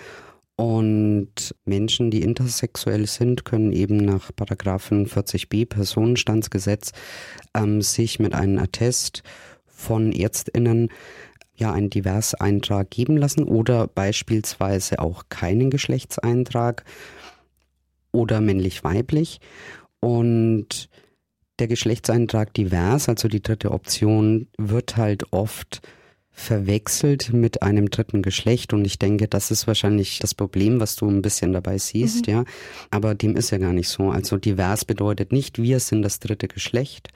und 0.56 1.56
Menschen, 1.66 2.12
die 2.12 2.22
intersexuell 2.22 3.08
sind, 3.08 3.44
können 3.44 3.72
eben 3.72 3.98
nach 3.98 4.32
Paragraph 4.36 4.92
45b 4.92 5.68
Personenstandsgesetz 5.68 6.92
ähm, 7.56 7.82
sich 7.82 8.20
mit 8.20 8.36
einem 8.36 8.60
Attest 8.60 9.24
von 9.66 10.12
ÄrztInnen 10.12 10.90
ja 11.56 11.72
einen 11.72 11.90
Diverseintrag 11.90 12.90
geben 12.90 13.18
lassen 13.18 13.44
oder 13.44 13.88
beispielsweise 13.88 15.00
auch 15.00 15.26
keinen 15.30 15.70
Geschlechtseintrag 15.70 16.84
oder 18.12 18.42
männlich-weiblich. 18.42 19.40
Und 20.00 20.90
der 21.60 21.68
Geschlechtseintrag 21.68 22.54
divers, 22.54 23.10
also 23.10 23.28
die 23.28 23.42
dritte 23.42 23.72
Option, 23.72 24.48
wird 24.58 24.98
halt 24.98 25.32
oft 25.32 25.82
verwechselt 26.34 27.32
mit 27.32 27.62
einem 27.62 27.92
dritten 27.92 28.24
Geschlecht 28.24 28.74
und 28.74 28.84
ich 28.86 28.98
denke, 28.98 29.28
das 29.28 29.52
ist 29.52 29.68
wahrscheinlich 29.68 30.18
das 30.20 30.34
Problem, 30.34 30.80
was 30.80 30.96
du 30.96 31.08
ein 31.08 31.22
bisschen 31.22 31.54
dabei 31.54 31.78
siehst, 31.78 32.28
mhm. 32.28 32.34
ja. 32.34 32.44
Aber 32.90 33.14
dem 33.14 33.36
ist 33.36 33.52
ja 33.52 33.60
gar 33.60 33.72
nicht 33.72 33.88
so. 33.88 34.10
Also 34.10 34.38
divers 34.38 34.84
bedeutet 34.84 35.32
nicht, 35.32 35.62
wir 35.62 35.80
sind 35.80 36.02
das 36.02 36.20
dritte 36.20 36.48
Geschlecht. 36.48 37.10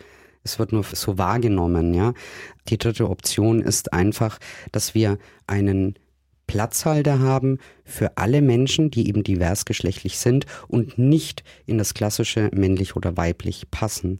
Es 0.43 0.59
wird 0.59 0.71
nur 0.71 0.83
so 0.83 1.17
wahrgenommen, 1.17 1.93
ja. 1.93 2.13
Die 2.69 2.77
dritte 2.77 3.09
Option 3.09 3.61
ist 3.61 3.91
einfach, 3.91 4.37
dass 4.71 4.93
wir 4.93 5.17
einen 5.47 5.95
Platzhalter 6.45 7.19
haben 7.19 7.57
für 7.83 8.17
alle 8.17 8.41
Menschen, 8.41 8.89
die 8.91 9.09
eben 9.09 9.23
diversgeschlechtlich 9.23 10.17
sind 10.17 10.45
und 10.67 10.97
nicht 10.97 11.43
in 11.65 11.77
das 11.77 11.93
klassische 11.93 12.49
männlich 12.53 12.95
oder 12.95 13.17
weiblich 13.17 13.69
passen. 13.71 14.19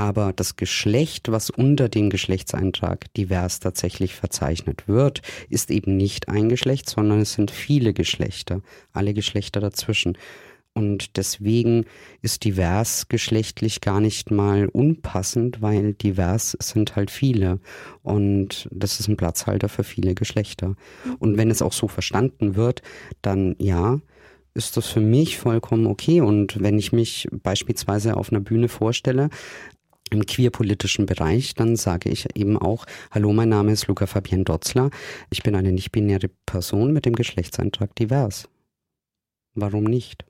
Aber 0.00 0.32
das 0.32 0.56
Geschlecht, 0.56 1.30
was 1.30 1.50
unter 1.50 1.90
dem 1.90 2.08
Geschlechtseintrag 2.08 3.12
divers 3.12 3.60
tatsächlich 3.60 4.14
verzeichnet 4.14 4.88
wird, 4.88 5.20
ist 5.50 5.70
eben 5.70 5.98
nicht 5.98 6.30
ein 6.30 6.48
Geschlecht, 6.48 6.88
sondern 6.88 7.20
es 7.20 7.34
sind 7.34 7.50
viele 7.50 7.92
Geschlechter, 7.92 8.62
alle 8.94 9.12
Geschlechter 9.12 9.60
dazwischen. 9.60 10.16
Und 10.72 11.18
deswegen 11.18 11.84
ist 12.22 12.44
divers 12.44 13.08
geschlechtlich 13.08 13.82
gar 13.82 14.00
nicht 14.00 14.30
mal 14.30 14.68
unpassend, 14.68 15.60
weil 15.60 15.92
divers 15.92 16.56
sind 16.58 16.96
halt 16.96 17.10
viele. 17.10 17.60
Und 18.02 18.70
das 18.72 19.00
ist 19.00 19.08
ein 19.08 19.18
Platzhalter 19.18 19.68
für 19.68 19.84
viele 19.84 20.14
Geschlechter. 20.14 20.76
Und 21.18 21.36
wenn 21.36 21.50
es 21.50 21.60
auch 21.60 21.74
so 21.74 21.88
verstanden 21.88 22.56
wird, 22.56 22.80
dann 23.20 23.54
ja, 23.58 24.00
ist 24.54 24.78
das 24.78 24.86
für 24.86 25.00
mich 25.00 25.36
vollkommen 25.36 25.86
okay. 25.86 26.22
Und 26.22 26.62
wenn 26.62 26.78
ich 26.78 26.90
mich 26.90 27.28
beispielsweise 27.30 28.16
auf 28.16 28.32
einer 28.32 28.40
Bühne 28.40 28.68
vorstelle, 28.68 29.28
im 30.10 30.26
queerpolitischen 30.26 31.06
Bereich, 31.06 31.54
dann 31.54 31.76
sage 31.76 32.08
ich 32.08 32.36
eben 32.36 32.58
auch, 32.58 32.84
hallo, 33.10 33.32
mein 33.32 33.48
Name 33.48 33.72
ist 33.72 33.86
Luca 33.86 34.06
Fabian 34.06 34.44
Dotzler. 34.44 34.90
Ich 35.30 35.42
bin 35.42 35.54
eine 35.54 35.72
nicht-binäre 35.72 36.30
Person 36.46 36.92
mit 36.92 37.06
dem 37.06 37.14
Geschlechtseintrag 37.14 37.94
divers. 37.94 38.48
Warum 39.54 39.84
nicht? 39.84 40.24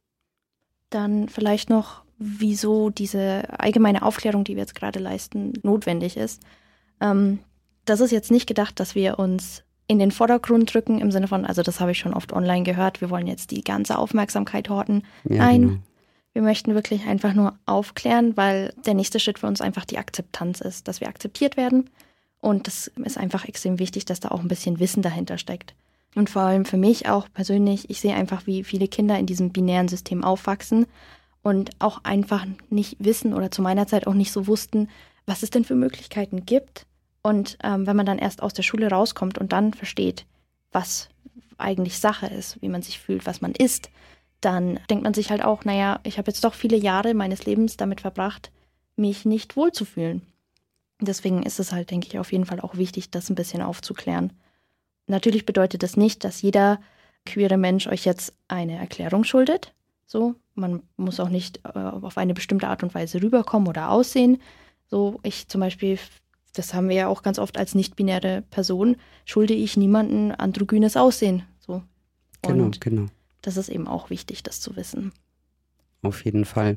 Dann 0.90 1.28
vielleicht 1.28 1.70
noch, 1.70 2.02
wieso 2.18 2.90
diese 2.90 3.58
allgemeine 3.58 4.02
Aufklärung, 4.02 4.44
die 4.44 4.56
wir 4.56 4.62
jetzt 4.62 4.74
gerade 4.74 4.98
leisten, 4.98 5.54
notwendig 5.62 6.16
ist. 6.16 6.42
Ähm, 7.00 7.38
das 7.84 8.00
ist 8.00 8.10
jetzt 8.10 8.30
nicht 8.30 8.46
gedacht, 8.46 8.80
dass 8.80 8.94
wir 8.94 9.18
uns 9.18 9.64
in 9.86 9.98
den 9.98 10.12
Vordergrund 10.12 10.72
drücken, 10.72 11.00
im 11.00 11.10
Sinne 11.10 11.26
von, 11.26 11.44
also 11.44 11.62
das 11.62 11.80
habe 11.80 11.90
ich 11.90 11.98
schon 11.98 12.14
oft 12.14 12.32
online 12.32 12.62
gehört, 12.62 13.00
wir 13.00 13.10
wollen 13.10 13.26
jetzt 13.26 13.50
die 13.50 13.64
ganze 13.64 13.98
Aufmerksamkeit 13.98 14.68
horten. 14.68 15.02
Ja, 15.24 15.38
Nein, 15.38 15.60
genau. 15.62 15.78
Wir 16.32 16.42
möchten 16.42 16.74
wirklich 16.74 17.06
einfach 17.06 17.34
nur 17.34 17.58
aufklären, 17.66 18.36
weil 18.36 18.72
der 18.86 18.94
nächste 18.94 19.18
Schritt 19.18 19.40
für 19.40 19.46
uns 19.46 19.60
einfach 19.60 19.84
die 19.84 19.98
Akzeptanz 19.98 20.60
ist, 20.60 20.86
dass 20.86 21.00
wir 21.00 21.08
akzeptiert 21.08 21.56
werden. 21.56 21.90
Und 22.40 22.66
das 22.66 22.88
ist 22.88 23.18
einfach 23.18 23.46
extrem 23.46 23.78
wichtig, 23.78 24.04
dass 24.04 24.20
da 24.20 24.30
auch 24.30 24.40
ein 24.40 24.48
bisschen 24.48 24.78
Wissen 24.78 25.02
dahinter 25.02 25.38
steckt. 25.38 25.74
Und 26.14 26.30
vor 26.30 26.42
allem 26.42 26.64
für 26.64 26.76
mich 26.76 27.08
auch 27.08 27.28
persönlich, 27.32 27.90
ich 27.90 28.00
sehe 28.00 28.14
einfach, 28.14 28.46
wie 28.46 28.64
viele 28.64 28.88
Kinder 28.88 29.18
in 29.18 29.26
diesem 29.26 29.50
binären 29.50 29.88
System 29.88 30.24
aufwachsen 30.24 30.86
und 31.42 31.70
auch 31.78 32.04
einfach 32.04 32.46
nicht 32.68 32.96
wissen 32.98 33.34
oder 33.34 33.50
zu 33.50 33.62
meiner 33.62 33.86
Zeit 33.86 34.06
auch 34.06 34.14
nicht 34.14 34.32
so 34.32 34.46
wussten, 34.46 34.88
was 35.26 35.42
es 35.42 35.50
denn 35.50 35.64
für 35.64 35.74
Möglichkeiten 35.74 36.46
gibt. 36.46 36.86
Und 37.22 37.58
ähm, 37.62 37.86
wenn 37.86 37.96
man 37.96 38.06
dann 38.06 38.18
erst 38.18 38.42
aus 38.42 38.54
der 38.54 38.62
Schule 38.62 38.90
rauskommt 38.90 39.38
und 39.38 39.52
dann 39.52 39.74
versteht, 39.74 40.26
was 40.72 41.08
eigentlich 41.58 41.98
Sache 41.98 42.26
ist, 42.26 42.60
wie 42.62 42.68
man 42.68 42.82
sich 42.82 42.98
fühlt, 42.98 43.26
was 43.26 43.40
man 43.40 43.52
ist, 43.52 43.90
dann 44.40 44.80
denkt 44.88 45.04
man 45.04 45.14
sich 45.14 45.30
halt 45.30 45.44
auch, 45.44 45.64
naja, 45.64 46.00
ich 46.02 46.18
habe 46.18 46.30
jetzt 46.30 46.44
doch 46.44 46.54
viele 46.54 46.76
Jahre 46.76 47.14
meines 47.14 47.44
Lebens 47.44 47.76
damit 47.76 48.00
verbracht, 48.00 48.50
mich 48.96 49.24
nicht 49.24 49.56
wohlzufühlen. 49.56 50.22
Deswegen 51.00 51.42
ist 51.42 51.60
es 51.60 51.72
halt, 51.72 51.90
denke 51.90 52.08
ich, 52.08 52.18
auf 52.18 52.32
jeden 52.32 52.46
Fall 52.46 52.60
auch 52.60 52.76
wichtig, 52.76 53.10
das 53.10 53.30
ein 53.30 53.34
bisschen 53.34 53.62
aufzuklären. 53.62 54.32
Natürlich 55.06 55.46
bedeutet 55.46 55.82
das 55.82 55.96
nicht, 55.96 56.24
dass 56.24 56.42
jeder 56.42 56.80
queere 57.26 57.56
Mensch 57.56 57.86
euch 57.86 58.04
jetzt 58.04 58.34
eine 58.48 58.76
Erklärung 58.76 59.24
schuldet. 59.24 59.74
So, 60.06 60.34
man 60.54 60.82
muss 60.96 61.20
auch 61.20 61.28
nicht 61.28 61.60
äh, 61.64 61.78
auf 61.78 62.18
eine 62.18 62.34
bestimmte 62.34 62.68
Art 62.68 62.82
und 62.82 62.94
Weise 62.94 63.22
rüberkommen 63.22 63.68
oder 63.68 63.90
aussehen. 63.90 64.40
So, 64.86 65.20
ich 65.22 65.48
zum 65.48 65.60
Beispiel, 65.60 65.98
das 66.54 66.74
haben 66.74 66.88
wir 66.88 66.96
ja 66.96 67.08
auch 67.08 67.22
ganz 67.22 67.38
oft 67.38 67.58
als 67.58 67.74
nicht-binäre 67.74 68.42
Person, 68.50 68.96
schulde 69.24 69.54
ich 69.54 69.76
niemanden 69.76 70.32
androgynes 70.32 70.96
Aussehen. 70.96 71.44
So. 71.58 71.82
Und 72.44 72.80
genau, 72.80 73.00
genau. 73.02 73.06
Das 73.42 73.56
ist 73.56 73.68
eben 73.68 73.88
auch 73.88 74.10
wichtig, 74.10 74.42
das 74.42 74.60
zu 74.60 74.76
wissen. 74.76 75.12
Auf 76.02 76.24
jeden 76.24 76.46
Fall. 76.46 76.76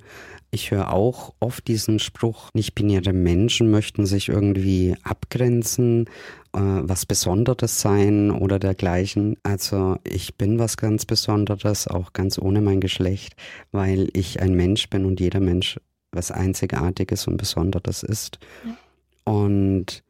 Ich 0.52 0.72
höre 0.72 0.92
auch 0.92 1.34
oft 1.40 1.68
diesen 1.68 2.00
Spruch, 2.00 2.50
nicht-binäre 2.54 3.14
Menschen 3.14 3.72
möchten 3.72 4.06
sich 4.06 4.28
irgendwie 4.28 4.98
abgrenzen 5.04 6.10
äh, 6.54 6.60
was 6.60 7.06
Besonderes 7.06 7.82
sein 7.82 8.32
oder 8.32 8.60
dergleichen. 8.60 9.38
Also 9.44 9.98
ich 10.04 10.36
bin 10.36 10.60
was 10.60 10.78
ganz 10.78 11.06
Besonderes, 11.06 11.88
auch 11.88 12.14
ganz 12.14 12.38
ohne 12.38 12.62
mein 12.62 12.80
Geschlecht, 12.80 13.36
weil 13.72 14.10
ich 14.14 14.42
ein 14.42 14.54
Mensch 14.54 14.90
bin 14.90 15.06
und 15.06 15.20
jeder 15.20 15.40
Mensch 15.40 15.80
was 16.12 16.30
Einzigartiges 16.30 17.28
und 17.28 17.38
Besonderes 17.38 18.04
ist. 18.04 18.40
Ja. 18.66 19.34
Und 19.34 20.04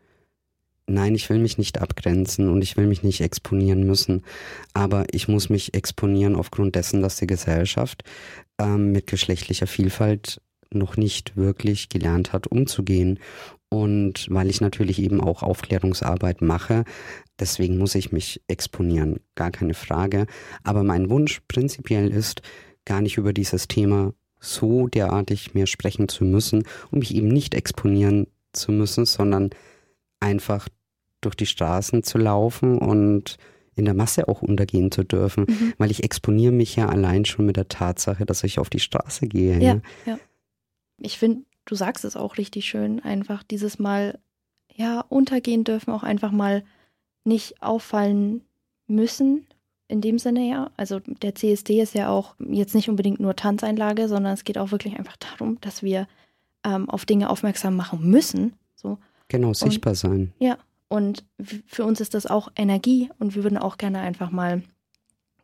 nein, 0.88 1.16
ich 1.16 1.30
will 1.30 1.40
mich 1.40 1.58
nicht 1.58 1.82
abgrenzen 1.82 2.50
und 2.50 2.62
ich 2.62 2.78
will 2.78 2.88
mich 2.88 3.04
nicht 3.04 3.22
exponieren 3.22 3.86
müssen, 3.86 4.24
aber 4.74 5.06
ich 5.12 5.28
muss 5.28 5.50
mich 5.50 5.74
exponieren 5.74 6.36
aufgrund 6.36 6.76
dessen, 6.76 7.02
dass 7.02 7.18
die 7.18 7.28
Gesellschaft 7.28 8.04
ähm, 8.60 8.92
mit 8.92 9.08
geschlechtlicher 9.08 9.68
Vielfalt 9.68 10.42
noch 10.72 10.98
nicht 10.98 11.38
wirklich 11.38 11.90
gelernt 11.90 12.34
hat, 12.34 12.48
umzugehen. 12.48 13.20
Und 13.70 14.28
weil 14.30 14.50
ich 14.50 14.62
natürlich 14.62 15.00
eben 15.00 15.20
auch 15.22 15.42
Aufklärungsarbeit 15.42 16.42
mache, 16.42 16.84
deswegen 17.40 17.78
muss 17.78 17.96
ich 17.96 18.12
mich 18.12 18.42
exponieren, 18.48 19.20
gar 19.36 19.52
keine 19.52 19.74
Frage. 19.74 20.28
Aber 20.64 20.84
mein 20.84 21.10
Wunsch 21.10 21.42
prinzipiell 21.48 22.12
ist, 22.12 22.42
gar 22.86 23.02
nicht 23.02 23.18
über 23.18 23.34
dieses 23.34 23.68
Thema 23.68 24.14
so 24.40 24.88
derartig 24.88 25.54
mehr 25.54 25.68
sprechen 25.68 26.08
zu 26.08 26.26
müssen, 26.26 26.66
um 26.92 27.00
mich 27.00 27.16
eben 27.16 27.30
nicht 27.30 27.56
exponieren 27.56 28.28
zu 28.52 28.72
müssen, 28.72 29.06
sondern 29.06 29.50
einfach 30.24 30.68
durch 31.22 31.36
die 31.36 31.46
Straßen 31.46 32.04
zu 32.04 32.18
laufen 32.18 32.78
und 32.78 33.38
in 33.76 33.86
der 33.86 33.94
Masse 33.94 34.28
auch 34.28 34.42
untergehen 34.42 34.92
zu 34.92 35.04
dürfen, 35.04 35.46
mhm. 35.48 35.74
weil 35.78 35.92
ich 35.92 36.04
exponiere 36.04 36.54
mich 36.54 36.76
ja 36.76 36.90
allein 36.90 37.26
schon 37.26 37.46
mit 37.46 37.58
der 37.58 37.68
Tatsache, 37.68 38.26
dass 38.26 38.44
ich 38.44 38.60
auf 38.60 38.70
die 38.70 38.80
Straße 38.80 39.28
gehe. 39.28 39.60
Ja, 39.60 39.82
ja. 40.06 40.20
Ich 41.00 41.18
finde, 41.18 41.44
du 41.66 41.76
sagst 41.76 42.06
es 42.06 42.16
auch 42.16 42.38
richtig 42.38 42.66
schön, 42.66 43.00
einfach 43.00 43.44
dieses 43.44 43.80
Mal, 43.80 44.20
ja, 44.76 45.02
untergehen 45.02 45.64
dürfen, 45.64 45.92
auch 45.92 46.04
einfach 46.04 46.32
mal 46.32 46.64
nicht 47.24 47.62
auffallen 47.62 48.42
müssen, 48.88 49.48
in 49.88 50.02
dem 50.02 50.20
Sinne 50.20 50.50
ja. 50.50 50.72
Also 50.78 51.00
der 51.00 51.36
CSD 51.36 51.82
ist 51.82 51.94
ja 51.94 52.10
auch 52.10 52.36
jetzt 52.40 52.76
nicht 52.76 52.90
unbedingt 52.90 53.20
nur 53.20 53.36
Tanzeinlage, 53.36 54.08
sondern 54.08 54.34
es 54.34 54.44
geht 54.44 54.58
auch 54.58 54.72
wirklich 54.72 54.98
einfach 54.98 55.18
darum, 55.18 55.60
dass 55.62 55.84
wir 55.84 56.08
ähm, 56.64 56.90
auf 56.90 57.06
Dinge 57.06 57.30
aufmerksam 57.30 57.76
machen 57.76 58.10
müssen. 58.10 58.54
So. 58.76 58.98
Genau, 59.28 59.54
sichtbar 59.54 59.92
und, 59.92 59.98
sein. 59.98 60.34
Ja, 60.40 60.58
und 60.90 61.26
für 61.66 61.86
uns 61.86 62.02
ist 62.02 62.14
das 62.14 62.26
auch 62.26 62.50
Energie 62.56 63.10
und 63.20 63.36
wir 63.36 63.44
würden 63.44 63.58
auch 63.58 63.78
gerne 63.78 64.00
einfach 64.00 64.32
mal 64.32 64.64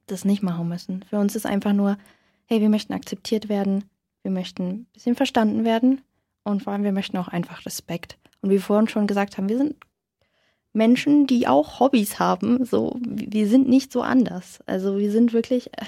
das 0.08 0.26
nicht 0.26 0.44
machen 0.44 0.68
müssen. 0.68 1.04
Für 1.10 1.20
uns 1.20 1.36
ist 1.36 1.46
einfach 1.46 1.74
nur, 1.74 1.98
hey, 2.46 2.62
wir 2.62 2.70
möchten 2.70 2.94
akzeptiert 2.94 3.50
werden, 3.50 3.86
wir 4.24 4.32
möchten 4.32 4.68
ein 4.68 4.88
bisschen 4.94 5.16
verstanden 5.16 5.66
werden 5.66 6.02
und 6.44 6.64
vor 6.64 6.74
allem 6.74 6.84
wir 6.84 6.92
möchten 6.92 7.18
auch 7.18 7.28
einfach 7.28 7.66
Respekt. 7.66 8.18
Und 8.42 8.50
wie 8.50 8.56
wir 8.56 8.62
vorhin 8.62 8.88
schon 8.88 9.08
gesagt 9.08 9.38
haben, 9.38 9.50
wir 9.50 9.58
sind 9.58 9.76
Menschen, 10.74 11.28
die 11.28 11.48
auch 11.48 11.80
Hobbys 11.80 12.20
haben. 12.20 12.64
So, 12.66 12.98
wir 13.02 13.48
sind 13.48 13.68
nicht 13.68 13.92
so 13.92 14.02
anders. 14.02 14.60
Also 14.66 14.98
wir 14.98 15.12
sind 15.12 15.34
wirklich, 15.34 15.68
äh, 15.78 15.86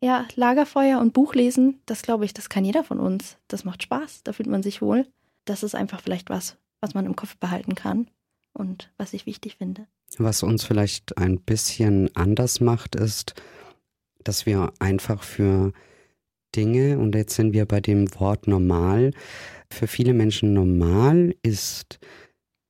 ja, 0.00 0.26
Lagerfeuer 0.34 1.00
und 1.00 1.12
Buchlesen, 1.12 1.80
das 1.86 2.02
glaube 2.02 2.24
ich, 2.24 2.34
das 2.34 2.48
kann 2.48 2.64
jeder 2.64 2.84
von 2.84 2.98
uns. 2.98 3.36
Das 3.48 3.64
macht 3.64 3.82
Spaß, 3.82 4.22
da 4.24 4.32
fühlt 4.32 4.48
man 4.48 4.62
sich 4.62 4.82
wohl. 4.82 5.06
Das 5.44 5.62
ist 5.62 5.74
einfach 5.74 6.00
vielleicht 6.00 6.30
was, 6.30 6.56
was 6.82 6.92
man 6.92 7.06
im 7.06 7.16
Kopf 7.16 7.36
behalten 7.36 7.74
kann 7.74 8.08
und 8.52 8.92
was 8.98 9.14
ich 9.14 9.24
wichtig 9.24 9.56
finde. 9.56 9.86
Was 10.18 10.42
uns 10.42 10.64
vielleicht 10.64 11.16
ein 11.16 11.40
bisschen 11.40 12.14
anders 12.14 12.60
macht, 12.60 12.96
ist, 12.96 13.34
dass 14.24 14.44
wir 14.44 14.72
einfach 14.78 15.22
für 15.22 15.72
Dinge, 16.54 16.98
und 16.98 17.14
jetzt 17.14 17.34
sind 17.34 17.54
wir 17.54 17.64
bei 17.64 17.80
dem 17.80 18.14
Wort 18.20 18.46
normal, 18.46 19.12
für 19.72 19.86
viele 19.86 20.12
Menschen 20.12 20.52
normal 20.52 21.34
ist, 21.42 21.98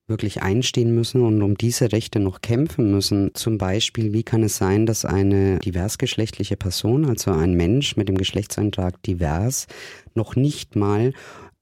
wirklich 0.07 0.41
einstehen 0.41 0.93
müssen 0.93 1.21
und 1.21 1.41
um 1.41 1.57
diese 1.57 1.91
Rechte 1.91 2.19
noch 2.19 2.41
kämpfen 2.41 2.91
müssen. 2.91 3.33
Zum 3.33 3.57
Beispiel, 3.57 4.13
wie 4.13 4.23
kann 4.23 4.43
es 4.43 4.57
sein, 4.57 4.85
dass 4.85 5.05
eine 5.05 5.59
diversgeschlechtliche 5.59 6.57
Person, 6.57 7.05
also 7.05 7.31
ein 7.31 7.53
Mensch 7.53 7.95
mit 7.95 8.09
dem 8.09 8.17
Geschlechtseintrag 8.17 9.01
divers, 9.03 9.67
noch 10.13 10.35
nicht 10.35 10.75
mal 10.75 11.13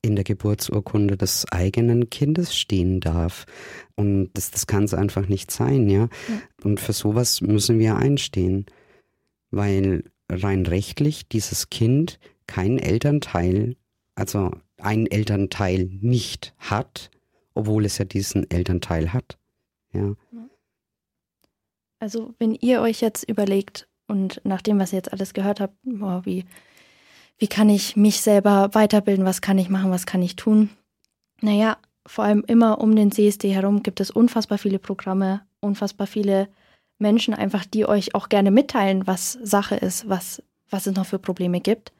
in 0.01 0.15
der 0.15 0.23
Geburtsurkunde 0.23 1.15
des 1.15 1.45
eigenen 1.51 2.09
Kindes 2.09 2.55
stehen 2.55 2.99
darf. 2.99 3.45
Und 3.95 4.31
das, 4.33 4.51
das 4.51 4.67
kann 4.67 4.83
es 4.83 4.93
einfach 4.93 5.27
nicht 5.27 5.51
sein, 5.51 5.87
ja? 5.89 6.09
ja. 6.27 6.41
Und 6.63 6.79
für 6.79 6.93
sowas 6.93 7.41
müssen 7.41 7.79
wir 7.79 7.95
einstehen. 7.95 8.65
Weil 9.51 10.03
rein 10.29 10.65
rechtlich 10.65 11.27
dieses 11.27 11.69
Kind 11.69 12.19
kein 12.47 12.79
Elternteil, 12.79 13.75
also 14.15 14.51
ein 14.77 15.07
Elternteil 15.07 15.89
nicht 16.01 16.53
hat, 16.57 17.11
obwohl 17.53 17.85
es 17.85 17.97
ja 17.97 18.05
diesen 18.05 18.49
Elternteil 18.49 19.13
hat. 19.13 19.37
Ja. 19.93 20.15
Also 21.99 22.33
wenn 22.39 22.55
ihr 22.55 22.81
euch 22.81 23.01
jetzt 23.01 23.29
überlegt 23.29 23.87
und 24.07 24.41
nach 24.43 24.61
dem, 24.61 24.79
was 24.79 24.93
ihr 24.93 24.97
jetzt 24.97 25.13
alles 25.13 25.33
gehört 25.33 25.59
habt, 25.59 25.75
boah, 25.83 26.25
wie, 26.25 26.45
wie 27.41 27.47
kann 27.47 27.69
ich 27.69 27.95
mich 27.95 28.21
selber 28.21 28.69
weiterbilden, 28.73 29.25
was 29.25 29.41
kann 29.41 29.57
ich 29.57 29.67
machen, 29.67 29.89
was 29.89 30.05
kann 30.05 30.21
ich 30.21 30.35
tun? 30.35 30.69
Naja, 31.41 31.77
vor 32.05 32.23
allem 32.23 32.43
immer 32.45 32.79
um 32.79 32.95
den 32.95 33.11
CSD 33.11 33.51
herum 33.51 33.81
gibt 33.81 33.99
es 33.99 34.11
unfassbar 34.11 34.59
viele 34.59 34.77
Programme, 34.77 35.41
unfassbar 35.59 36.05
viele 36.05 36.49
Menschen 36.99 37.33
einfach, 37.33 37.65
die 37.65 37.87
euch 37.87 38.13
auch 38.13 38.29
gerne 38.29 38.51
mitteilen, 38.51 39.07
was 39.07 39.39
Sache 39.41 39.75
ist, 39.75 40.07
was, 40.07 40.43
was 40.69 40.85
es 40.85 40.95
noch 40.95 41.07
für 41.07 41.17
Probleme 41.17 41.61
gibt. 41.61 41.91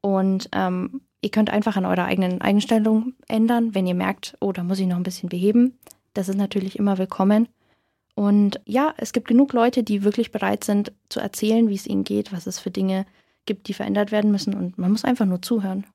Und 0.00 0.48
ähm, 0.52 1.00
Ihr 1.24 1.30
könnt 1.30 1.48
einfach 1.48 1.78
an 1.78 1.86
eurer 1.86 2.04
eigenen 2.04 2.42
Einstellung 2.42 3.14
ändern, 3.28 3.74
wenn 3.74 3.86
ihr 3.86 3.94
merkt, 3.94 4.36
oh, 4.40 4.52
da 4.52 4.62
muss 4.62 4.78
ich 4.78 4.86
noch 4.86 4.98
ein 4.98 5.04
bisschen 5.04 5.30
beheben. 5.30 5.78
Das 6.12 6.28
ist 6.28 6.36
natürlich 6.36 6.78
immer 6.78 6.98
willkommen. 6.98 7.48
Und 8.14 8.60
ja, 8.66 8.92
es 8.98 9.14
gibt 9.14 9.28
genug 9.28 9.54
Leute, 9.54 9.82
die 9.82 10.04
wirklich 10.04 10.32
bereit 10.32 10.64
sind 10.64 10.92
zu 11.08 11.20
erzählen, 11.20 11.70
wie 11.70 11.76
es 11.76 11.86
ihnen 11.86 12.04
geht, 12.04 12.30
was 12.30 12.46
es 12.46 12.58
für 12.58 12.70
Dinge 12.70 12.98
gibt, 12.98 13.23
die 13.46 13.74
verändert 13.74 14.12
werden 14.12 14.30
müssen. 14.30 14.54
Und 14.54 14.78
man 14.78 14.90
muss 14.90 15.04
einfach 15.04 15.26
nur 15.26 15.42
zuhören. 15.42 15.86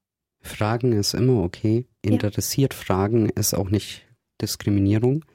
Fragen 0.41 0.93
ist 0.93 1.13
immer 1.13 1.43
okay. 1.43 1.85
Interessiert 2.01 2.73
ja. 2.73 2.79
Fragen 2.79 3.29
ist 3.29 3.53
auch 3.53 3.69
nicht 3.69 4.05
Diskriminierung. 4.41 5.25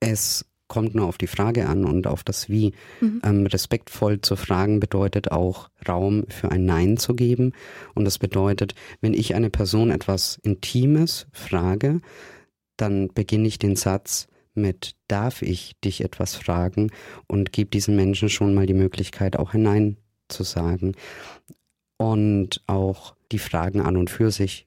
Es 0.00 0.44
kommt 0.68 0.94
nur 0.94 1.06
auf 1.06 1.18
die 1.18 1.26
Frage 1.26 1.68
an 1.68 1.84
und 1.84 2.06
auf 2.06 2.24
das 2.24 2.48
Wie. 2.48 2.72
Mhm. 3.00 3.20
Ähm, 3.24 3.46
respektvoll 3.46 4.20
zu 4.20 4.36
fragen 4.36 4.80
bedeutet 4.80 5.30
auch 5.30 5.68
Raum 5.86 6.24
für 6.28 6.50
ein 6.50 6.64
Nein 6.64 6.96
zu 6.96 7.14
geben. 7.14 7.52
Und 7.94 8.04
das 8.04 8.18
bedeutet, 8.18 8.74
wenn 9.00 9.14
ich 9.14 9.34
eine 9.34 9.50
Person 9.50 9.90
etwas 9.90 10.38
Intimes 10.42 11.26
frage, 11.32 12.00
dann 12.76 13.08
beginne 13.08 13.46
ich 13.46 13.58
den 13.58 13.76
Satz 13.76 14.26
mit 14.54 14.94
darf 15.08 15.42
ich 15.42 15.74
dich 15.84 16.02
etwas 16.02 16.36
fragen 16.36 16.90
und 17.26 17.52
gebe 17.52 17.70
diesen 17.70 17.96
Menschen 17.96 18.28
schon 18.28 18.54
mal 18.54 18.66
die 18.66 18.74
Möglichkeit, 18.74 19.36
auch 19.36 19.52
ein 19.52 19.62
Nein 19.62 19.96
zu 20.28 20.42
sagen. 20.42 20.94
Und 21.96 22.62
auch 22.66 23.14
die 23.32 23.38
Fragen 23.38 23.80
an 23.80 23.96
und 23.96 24.10
für 24.10 24.30
sich 24.30 24.66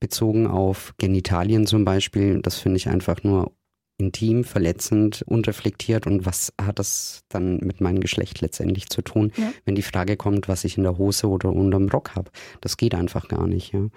bezogen 0.00 0.46
auf 0.46 0.94
Genitalien 0.98 1.66
zum 1.66 1.84
Beispiel, 1.84 2.40
das 2.40 2.56
finde 2.56 2.76
ich 2.76 2.88
einfach 2.88 3.22
nur 3.24 3.52
intim, 3.98 4.44
verletzend, 4.44 5.22
unreflektiert 5.26 6.06
und 6.06 6.24
was 6.24 6.52
hat 6.60 6.78
das 6.78 7.24
dann 7.28 7.58
mit 7.58 7.80
meinem 7.80 8.00
Geschlecht 8.00 8.40
letztendlich 8.40 8.88
zu 8.88 9.02
tun, 9.02 9.32
ja. 9.36 9.52
wenn 9.64 9.74
die 9.74 9.82
Frage 9.82 10.16
kommt, 10.16 10.48
was 10.48 10.64
ich 10.64 10.76
in 10.76 10.84
der 10.84 10.98
Hose 10.98 11.28
oder 11.28 11.52
unterm 11.52 11.88
Rock 11.88 12.14
habe. 12.14 12.30
Das 12.60 12.76
geht 12.76 12.94
einfach 12.94 13.26
gar 13.26 13.48
nicht. 13.48 13.72
Ja. 13.72 13.88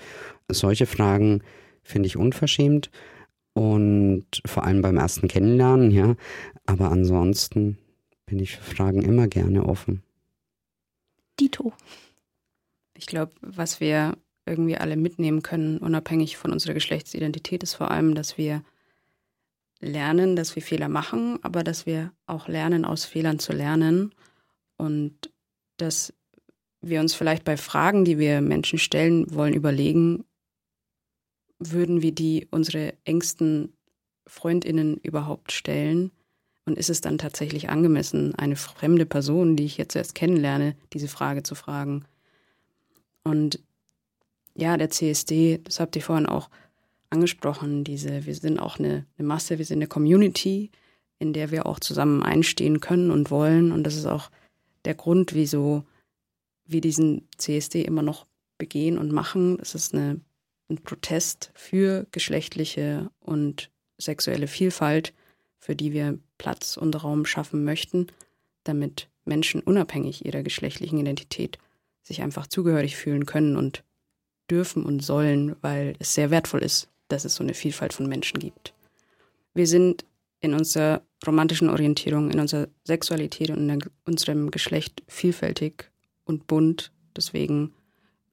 Solche 0.49 0.87
Fragen 0.87 1.43
finde 1.83 2.07
ich 2.07 2.17
unverschämt 2.17 2.89
und 3.53 4.25
vor 4.45 4.63
allem 4.63 4.81
beim 4.81 4.97
ersten 4.97 5.27
Kennenlernen, 5.27 5.91
ja. 5.91 6.15
Aber 6.65 6.91
ansonsten 6.91 7.77
bin 8.25 8.39
ich 8.39 8.57
für 8.57 8.75
Fragen 8.75 9.03
immer 9.03 9.27
gerne 9.27 9.65
offen. 9.65 10.01
Dito. 11.41 11.73
Ich 12.95 13.07
glaube, 13.07 13.33
was 13.41 13.79
wir 13.79 14.17
irgendwie 14.45 14.77
alle 14.77 14.95
mitnehmen 14.95 15.41
können, 15.41 15.79
unabhängig 15.79 16.37
von 16.37 16.51
unserer 16.51 16.73
Geschlechtsidentität, 16.73 17.63
ist 17.63 17.73
vor 17.73 17.91
allem, 17.91 18.15
dass 18.15 18.37
wir 18.37 18.63
lernen, 19.79 20.35
dass 20.35 20.55
wir 20.55 20.61
Fehler 20.61 20.89
machen, 20.89 21.39
aber 21.43 21.63
dass 21.63 21.85
wir 21.85 22.13
auch 22.27 22.47
lernen, 22.47 22.85
aus 22.85 23.05
Fehlern 23.05 23.39
zu 23.39 23.53
lernen 23.53 24.13
und 24.77 25.31
dass 25.77 26.13
wir 26.81 26.99
uns 26.99 27.13
vielleicht 27.13 27.43
bei 27.43 27.57
Fragen, 27.57 28.05
die 28.05 28.17
wir 28.17 28.41
Menschen 28.41 28.79
stellen 28.79 29.33
wollen, 29.33 29.53
überlegen, 29.53 30.23
würden 31.59 32.01
wir 32.01 32.11
die 32.11 32.47
unsere 32.51 32.93
engsten 33.03 33.73
Freundinnen 34.27 34.97
überhaupt 34.97 35.51
stellen? 35.51 36.11
Und 36.71 36.77
ist 36.77 36.89
es 36.89 37.01
dann 37.01 37.17
tatsächlich 37.17 37.69
angemessen, 37.69 38.33
eine 38.35 38.55
fremde 38.55 39.05
Person, 39.05 39.57
die 39.57 39.65
ich 39.65 39.75
jetzt 39.75 39.93
erst 39.93 40.15
kennenlerne, 40.15 40.77
diese 40.93 41.09
Frage 41.09 41.43
zu 41.43 41.53
fragen? 41.53 42.05
Und 43.25 43.59
ja, 44.55 44.77
der 44.77 44.89
CSD, 44.89 45.59
das 45.65 45.81
habt 45.81 45.97
ihr 45.97 46.01
vorhin 46.01 46.27
auch 46.27 46.49
angesprochen, 47.09 47.83
diese, 47.83 48.25
wir 48.25 48.35
sind 48.35 48.57
auch 48.57 48.79
eine, 48.79 49.05
eine 49.17 49.27
Masse, 49.27 49.57
wir 49.57 49.65
sind 49.65 49.79
eine 49.79 49.87
Community, 49.87 50.71
in 51.19 51.33
der 51.33 51.51
wir 51.51 51.65
auch 51.65 51.81
zusammen 51.81 52.23
einstehen 52.23 52.79
können 52.79 53.11
und 53.11 53.31
wollen. 53.31 53.73
Und 53.73 53.83
das 53.83 53.97
ist 53.97 54.05
auch 54.05 54.31
der 54.85 54.95
Grund, 54.95 55.33
wieso 55.33 55.83
wir 56.65 56.79
diesen 56.79 57.27
CSD 57.37 57.81
immer 57.81 58.01
noch 58.01 58.27
begehen 58.57 58.97
und 58.97 59.11
machen. 59.11 59.59
Es 59.61 59.75
ist 59.75 59.93
eine, 59.93 60.21
ein 60.69 60.77
Protest 60.77 61.51
für 61.53 62.07
geschlechtliche 62.11 63.11
und 63.19 63.69
sexuelle 63.97 64.47
Vielfalt, 64.47 65.13
für 65.59 65.75
die 65.75 65.91
wir 65.91 66.17
Platz 66.41 66.75
und 66.75 67.03
Raum 67.03 67.27
schaffen 67.27 67.63
möchten, 67.63 68.07
damit 68.63 69.09
Menschen 69.25 69.61
unabhängig 69.61 70.25
ihrer 70.25 70.41
geschlechtlichen 70.41 70.97
Identität 70.97 71.59
sich 72.01 72.23
einfach 72.23 72.47
zugehörig 72.47 72.97
fühlen 72.97 73.27
können 73.27 73.55
und 73.57 73.83
dürfen 74.49 74.83
und 74.83 75.01
sollen, 75.01 75.55
weil 75.61 75.93
es 75.99 76.15
sehr 76.15 76.31
wertvoll 76.31 76.63
ist, 76.63 76.89
dass 77.09 77.25
es 77.25 77.35
so 77.35 77.43
eine 77.43 77.53
Vielfalt 77.53 77.93
von 77.93 78.07
Menschen 78.07 78.39
gibt. 78.39 78.73
Wir 79.53 79.67
sind 79.67 80.03
in 80.39 80.55
unserer 80.55 81.03
romantischen 81.27 81.69
Orientierung, 81.69 82.31
in 82.31 82.39
unserer 82.39 82.69
Sexualität 82.85 83.51
und 83.51 83.69
in 83.69 83.83
unserem 84.05 84.49
Geschlecht 84.49 85.03
vielfältig 85.07 85.91
und 86.25 86.47
bunt. 86.47 86.91
Deswegen 87.15 87.71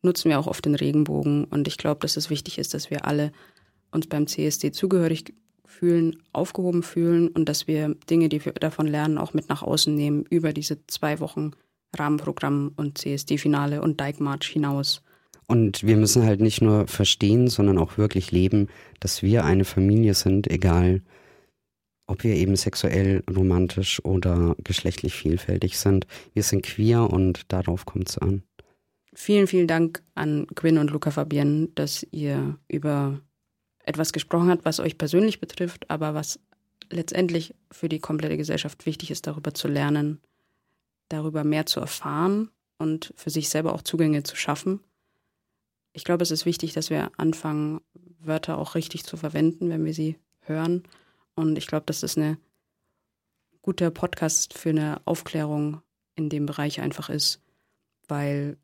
nutzen 0.01 0.31
wir 0.31 0.39
auch 0.39 0.47
oft 0.47 0.65
den 0.65 0.77
Regenbogen. 0.77 1.45
Und 1.45 1.69
ich 1.69 1.77
glaube, 1.77 2.01
dass 2.01 2.17
es 2.17 2.31
wichtig 2.31 2.57
ist, 2.57 2.73
dass 2.73 2.89
wir 2.89 3.05
alle 3.05 3.33
uns 3.91 4.07
beim 4.07 4.27
CSD 4.27 4.73
zugehörig 4.73 5.35
fühlen, 5.69 6.23
aufgehoben 6.33 6.83
fühlen 6.83 7.29
und 7.29 7.49
dass 7.49 7.67
wir 7.67 7.95
Dinge, 8.11 8.29
die 8.29 8.45
wir 8.45 8.53
davon 8.53 8.87
lernen, 8.87 9.19
auch 9.19 9.35
mit 9.35 9.49
nach 9.49 9.63
außen 9.63 9.95
nehmen 9.95 10.25
über 10.31 10.53
diese 10.53 10.85
zwei 10.87 11.21
Wochen 11.21 11.53
Rahmenprogramm 11.97 12.73
und 12.77 12.99
CSD-Finale 12.99 13.81
und 13.81 14.01
Dike 14.01 14.23
March 14.23 14.49
hinaus. 14.49 15.03
Und 15.47 15.85
wir 15.87 15.97
müssen 15.97 16.25
halt 16.25 16.41
nicht 16.41 16.61
nur 16.61 16.87
verstehen, 16.87 17.49
sondern 17.49 17.79
auch 17.79 17.97
wirklich 17.97 18.33
leben, 18.33 18.69
dass 19.01 19.23
wir 19.23 19.45
eine 19.45 19.65
Familie 19.65 20.15
sind, 20.15 20.51
egal 20.51 21.03
ob 22.07 22.25
wir 22.25 22.35
eben 22.35 22.57
sexuell, 22.57 23.23
romantisch 23.31 24.03
oder 24.05 24.57
geschlechtlich 24.65 25.15
vielfältig 25.15 25.79
sind. 25.79 26.07
Wir 26.33 26.43
sind 26.43 26.65
queer 26.65 27.11
und 27.11 27.53
darauf 27.53 27.85
kommt 27.85 28.09
es 28.09 28.19
an. 28.19 28.43
Vielen, 29.15 29.47
vielen 29.47 29.67
Dank 29.67 30.03
an 30.15 30.47
Quinn 30.55 30.79
und 30.79 30.91
Luca 30.91 31.11
Fabienne, 31.11 31.69
dass 31.75 32.07
ihr 32.11 32.59
über 32.69 33.21
etwas 33.89 34.13
gesprochen 34.13 34.51
habt, 34.51 34.65
was 34.65 34.81
euch 34.81 34.99
persönlich 34.99 35.41
betrifft, 35.41 35.91
aber 35.91 36.15
was 36.15 36.39
letztendlich 36.91 37.55
für 37.71 37.89
die 37.89 37.99
komplette 37.99 38.37
Gesellschaft 38.37 38.87
wichtig 38.87 39.11
ist, 39.11 39.27
darüber 39.27 39.55
zu 39.55 39.69
lernen, 39.69 40.21
darüber 41.09 41.45
mehr 41.45 41.67
zu 41.67 41.81
erfahren 41.81 42.51
und 42.79 43.13
für 43.17 43.31
sich 43.31 43.49
selber 43.49 43.73
auch 43.73 43.83
Zugänge 43.83 44.23
zu 44.23 44.37
schaffen. 44.37 44.81
Ich 45.93 46.05
glaube, 46.05 46.23
es 46.23 46.31
ist 46.31 46.47
wichtig, 46.47 46.75
dass 46.75 46.91
wir 46.91 47.11
anfangen, 47.17 47.81
Wörter 48.21 48.59
auch 48.59 48.75
richtig 48.75 49.05
zu 49.05 49.17
verwenden, 49.17 49.71
wenn 49.71 49.85
wir 49.85 49.95
sie 49.95 50.19
hören. 50.41 50.83
Und 51.35 51.57
ich 51.57 51.67
glaube, 51.67 51.87
das 51.87 52.03
ist 52.03 52.19
ein 52.19 52.37
guter 53.63 53.91
Podcast 53.91 54.55
für 54.55 54.71
eine 54.71 55.01
Aufklärung 55.05 55.83
in 56.15 56.29
dem 56.29 56.47
Bereich 56.47 56.81
einfach 56.81 57.09
ist, 57.11 57.41
weil 58.07 58.59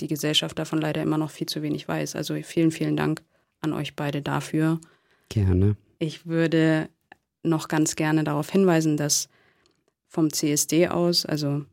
die 0.00 0.08
Gesellschaft 0.08 0.58
davon 0.58 0.80
leider 0.80 1.02
immer 1.02 1.18
noch 1.18 1.30
viel 1.30 1.46
zu 1.46 1.62
wenig 1.62 1.88
weiß. 1.88 2.16
Also 2.16 2.34
vielen, 2.42 2.70
vielen 2.70 2.96
Dank 2.96 3.22
an 3.60 3.72
euch 3.72 3.96
beide 3.96 4.22
dafür. 4.22 4.80
Gerne. 5.28 5.76
Ich 5.98 6.26
würde 6.26 6.88
noch 7.42 7.68
ganz 7.68 7.96
gerne 7.96 8.24
darauf 8.24 8.50
hinweisen, 8.50 8.96
dass 8.96 9.28
vom 10.08 10.32
CSD 10.32 10.88
aus, 10.88 11.26
also 11.26 11.64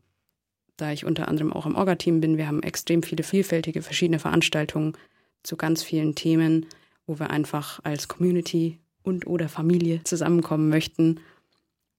da 0.76 0.92
ich 0.92 1.04
unter 1.04 1.28
anderem 1.28 1.52
auch 1.52 1.66
im 1.66 1.76
Orga-Team 1.76 2.20
bin, 2.20 2.36
wir 2.36 2.46
haben 2.48 2.62
extrem 2.62 3.02
viele 3.02 3.22
vielfältige 3.22 3.82
verschiedene 3.82 4.18
Veranstaltungen 4.18 4.94
zu 5.42 5.56
ganz 5.56 5.82
vielen 5.82 6.14
Themen, 6.14 6.66
wo 7.06 7.18
wir 7.18 7.30
einfach 7.30 7.80
als 7.84 8.08
Community 8.08 8.78
und 9.02 9.26
oder 9.26 9.48
Familie 9.48 10.02
zusammenkommen 10.04 10.68
möchten 10.68 11.20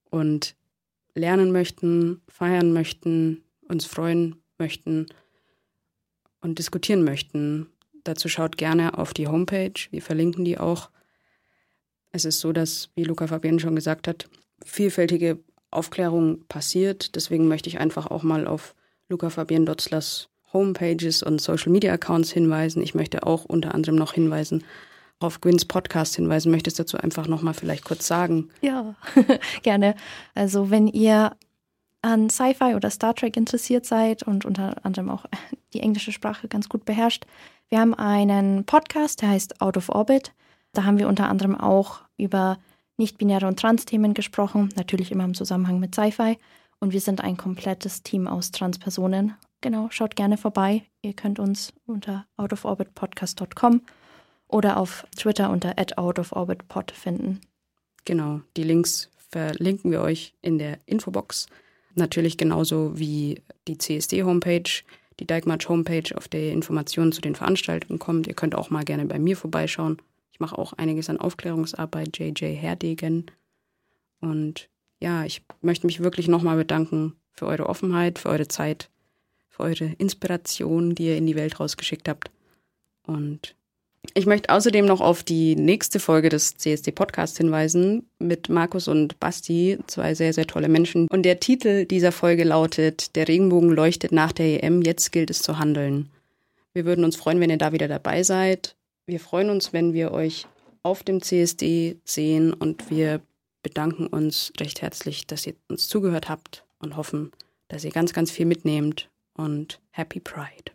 und 0.10 0.56
lernen 1.14 1.52
möchten, 1.52 2.22
feiern 2.28 2.74
möchten, 2.74 3.44
uns 3.68 3.86
freuen 3.86 4.36
möchten 4.58 5.06
und 6.42 6.60
diskutieren 6.60 7.04
möchten. 7.04 7.68
Dazu 8.06 8.30
schaut 8.30 8.58
gerne 8.58 8.98
auf 8.98 9.14
die 9.14 9.28
Homepage. 9.28 9.74
Wir 9.92 10.02
verlinken 10.02 10.46
die 10.46 10.58
auch. 10.58 10.90
Es 12.12 12.24
ist 12.24 12.40
so, 12.40 12.54
dass, 12.54 12.90
wie 12.96 13.04
Luca 13.04 13.28
Fabian 13.28 13.60
schon 13.60 13.76
gesagt 13.76 14.08
hat, 14.08 14.30
vielfältige 14.64 15.40
Aufklärung 15.72 16.46
passiert. 16.48 17.16
Deswegen 17.16 17.50
möchte 17.50 17.68
ich 17.68 17.80
einfach 17.80 18.08
auch 18.08 18.24
mal 18.24 18.48
auf 18.48 18.76
Luca 19.10 19.30
Fabian 19.30 19.66
Dotzlers 19.66 20.30
Homepages 20.54 21.24
und 21.24 21.42
Social 21.42 21.72
Media 21.72 21.92
Accounts 21.92 22.32
hinweisen. 22.32 22.82
Ich 22.82 22.96
möchte 22.96 23.24
auch 23.24 23.44
unter 23.44 23.76
anderem 23.76 23.98
noch 23.98 24.14
hinweisen 24.14 24.64
auf 25.20 25.42
Gwyn's 25.42 25.66
Podcast 25.66 26.16
hinweisen. 26.16 26.52
Möchtest 26.52 26.80
dazu 26.80 26.98
einfach 26.98 27.28
noch 27.28 27.42
mal 27.42 27.54
vielleicht 27.54 27.86
kurz 27.86 28.08
sagen? 28.08 28.50
Ja, 28.62 28.96
gerne. 29.64 29.96
Also 30.34 30.70
wenn 30.70 30.88
ihr 30.88 31.36
an 32.06 32.30
Sci-Fi 32.30 32.76
oder 32.76 32.92
Star 32.92 33.16
Trek 33.16 33.36
interessiert 33.36 33.86
seid 33.86 34.22
und 34.24 34.46
unter 34.46 34.86
anderem 34.86 35.10
auch 35.10 35.26
die 35.74 35.80
englische 35.80 36.12
Sprache 36.12 36.48
ganz 36.48 36.70
gut 36.70 36.86
beherrscht, 36.86 37.26
wir 37.70 37.80
haben 37.80 37.96
einen 37.96 38.64
Podcast, 38.66 39.24
der 39.24 39.30
heißt 39.30 39.60
Out 39.60 39.76
of 39.76 39.90
Orbit. 39.90 40.34
Da 40.74 40.84
haben 40.84 41.00
wir 41.00 41.08
unter 41.08 41.28
anderem 41.30 41.56
auch 41.56 42.02
über 42.16 42.60
nicht-binäre 42.98 43.48
und 43.48 43.60
Trans-Themen 43.60 44.14
gesprochen, 44.14 44.70
natürlich 44.76 45.12
immer 45.12 45.24
im 45.26 45.34
Zusammenhang 45.34 45.80
mit 45.80 45.96
Sci-Fi. 45.96 46.38
Und 46.80 46.94
wir 46.94 47.02
sind 47.02 47.22
ein 47.22 47.38
komplettes 47.38 48.04
Team 48.04 48.28
aus 48.28 48.52
Trans-Personen. 48.52 49.34
Genau, 49.62 49.88
schaut 49.90 50.16
gerne 50.16 50.38
vorbei. 50.38 50.84
Ihr 51.02 51.14
könnt 51.14 51.40
uns 51.40 51.74
unter 51.88 52.28
outoforbitpodcast.com 52.38 53.82
oder 54.48 54.78
auf 54.78 55.08
Twitter 55.16 55.50
unter 55.50 55.74
@outoforbitpod 55.98 56.92
finden. 56.92 57.42
Genau, 58.06 58.42
die 58.56 58.64
Links 58.64 59.10
verlinken 59.30 59.90
wir 59.90 60.02
euch 60.02 60.36
in 60.42 60.60
der 60.60 60.78
Infobox. 60.86 61.48
Natürlich 61.96 62.38
genauso 62.38 63.00
wie 63.00 63.42
die 63.68 63.78
CSD-Homepage, 63.78 64.84
die 65.20 65.26
Dijkmatch-Homepage, 65.26 66.16
auf 66.16 66.28
der 66.28 66.42
ihr 66.42 66.52
Informationen 66.52 67.14
zu 67.14 67.22
den 67.22 67.36
Veranstaltungen 67.36 68.00
kommt. 68.00 68.28
Ihr 68.28 68.34
könnt 68.34 68.54
auch 68.54 68.70
mal 68.70 68.84
gerne 68.84 69.06
bei 69.06 69.18
mir 69.18 69.38
vorbeischauen. 69.38 70.02
Ich 70.32 70.42
mache 70.42 70.58
auch 70.58 70.74
einiges 70.74 71.10
an 71.10 71.20
Aufklärungsarbeit, 71.20 72.18
JJ 72.18 72.56
Herdegen. 72.56 73.32
Und 74.20 74.70
ja, 75.00 75.24
ich 75.24 75.42
möchte 75.62 75.86
mich 75.86 76.02
wirklich 76.02 76.28
nochmal 76.28 76.58
bedanken 76.58 77.16
für 77.32 77.46
eure 77.46 77.68
Offenheit, 77.68 78.20
für 78.20 78.30
eure 78.30 78.50
Zeit, 78.50 78.90
für 79.48 79.64
eure 79.64 79.86
Inspiration, 79.98 80.96
die 80.96 81.06
ihr 81.06 81.18
in 81.18 81.28
die 81.28 81.36
Welt 81.36 81.60
rausgeschickt 81.60 82.10
habt. 82.10 82.30
Und 83.04 83.56
ich 84.14 84.26
möchte 84.26 84.50
außerdem 84.50 84.86
noch 84.86 85.02
auf 85.02 85.24
die 85.24 85.56
nächste 85.56 86.00
Folge 86.00 86.30
des 86.30 86.58
CSD 86.58 86.92
Podcasts 86.92 87.38
hinweisen 87.38 88.08
mit 88.20 88.50
Markus 88.50 88.88
und 88.88 89.20
Basti, 89.20 89.78
zwei 89.88 90.14
sehr, 90.14 90.34
sehr 90.34 90.48
tolle 90.48 90.68
Menschen. 90.68 91.08
Und 91.10 91.24
der 91.24 91.40
Titel 91.40 91.86
dieser 91.86 92.12
Folge 92.12 92.44
lautet 92.44 93.16
Der 93.16 93.28
Regenbogen 93.28 93.70
leuchtet 93.70 94.12
nach 94.12 94.32
der 94.32 94.64
EM, 94.64 94.82
jetzt 94.82 95.12
gilt 95.12 95.30
es 95.30 95.42
zu 95.42 95.60
handeln. 95.60 96.10
Wir 96.74 96.86
würden 96.86 97.06
uns 97.06 97.16
freuen, 97.16 97.40
wenn 97.40 97.50
ihr 97.50 97.58
da 97.58 97.72
wieder 97.72 97.88
dabei 97.88 98.24
seid. 98.24 98.76
Wir 99.08 99.20
freuen 99.20 99.50
uns, 99.50 99.72
wenn 99.72 99.94
wir 99.94 100.12
euch 100.12 100.46
auf 100.84 101.04
dem 101.04 101.22
CSD 101.22 101.98
sehen 102.04 102.54
und 102.54 102.90
wir 102.90 103.22
bedanken 103.64 104.08
uns 104.08 104.52
recht 104.60 104.82
herzlich, 104.82 105.26
dass 105.26 105.48
ihr 105.48 105.56
uns 105.70 105.88
zugehört 105.88 106.30
habt 106.30 106.64
und 106.80 106.98
hoffen, 106.98 107.32
dass 107.68 107.84
ihr 107.84 107.92
ganz, 107.92 108.14
ganz 108.14 108.30
viel 108.30 108.46
mitnehmt 108.46 109.10
und 109.34 109.80
Happy 109.92 110.20
Pride. 110.20 110.72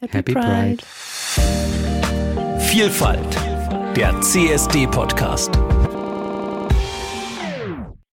Happy, 0.00 0.16
Happy 0.18 0.32
Pride. 0.34 0.76
Pride. 0.76 2.33
Vielfalt, 2.76 3.36
der 3.96 4.20
CSD-Podcast. 4.20 5.52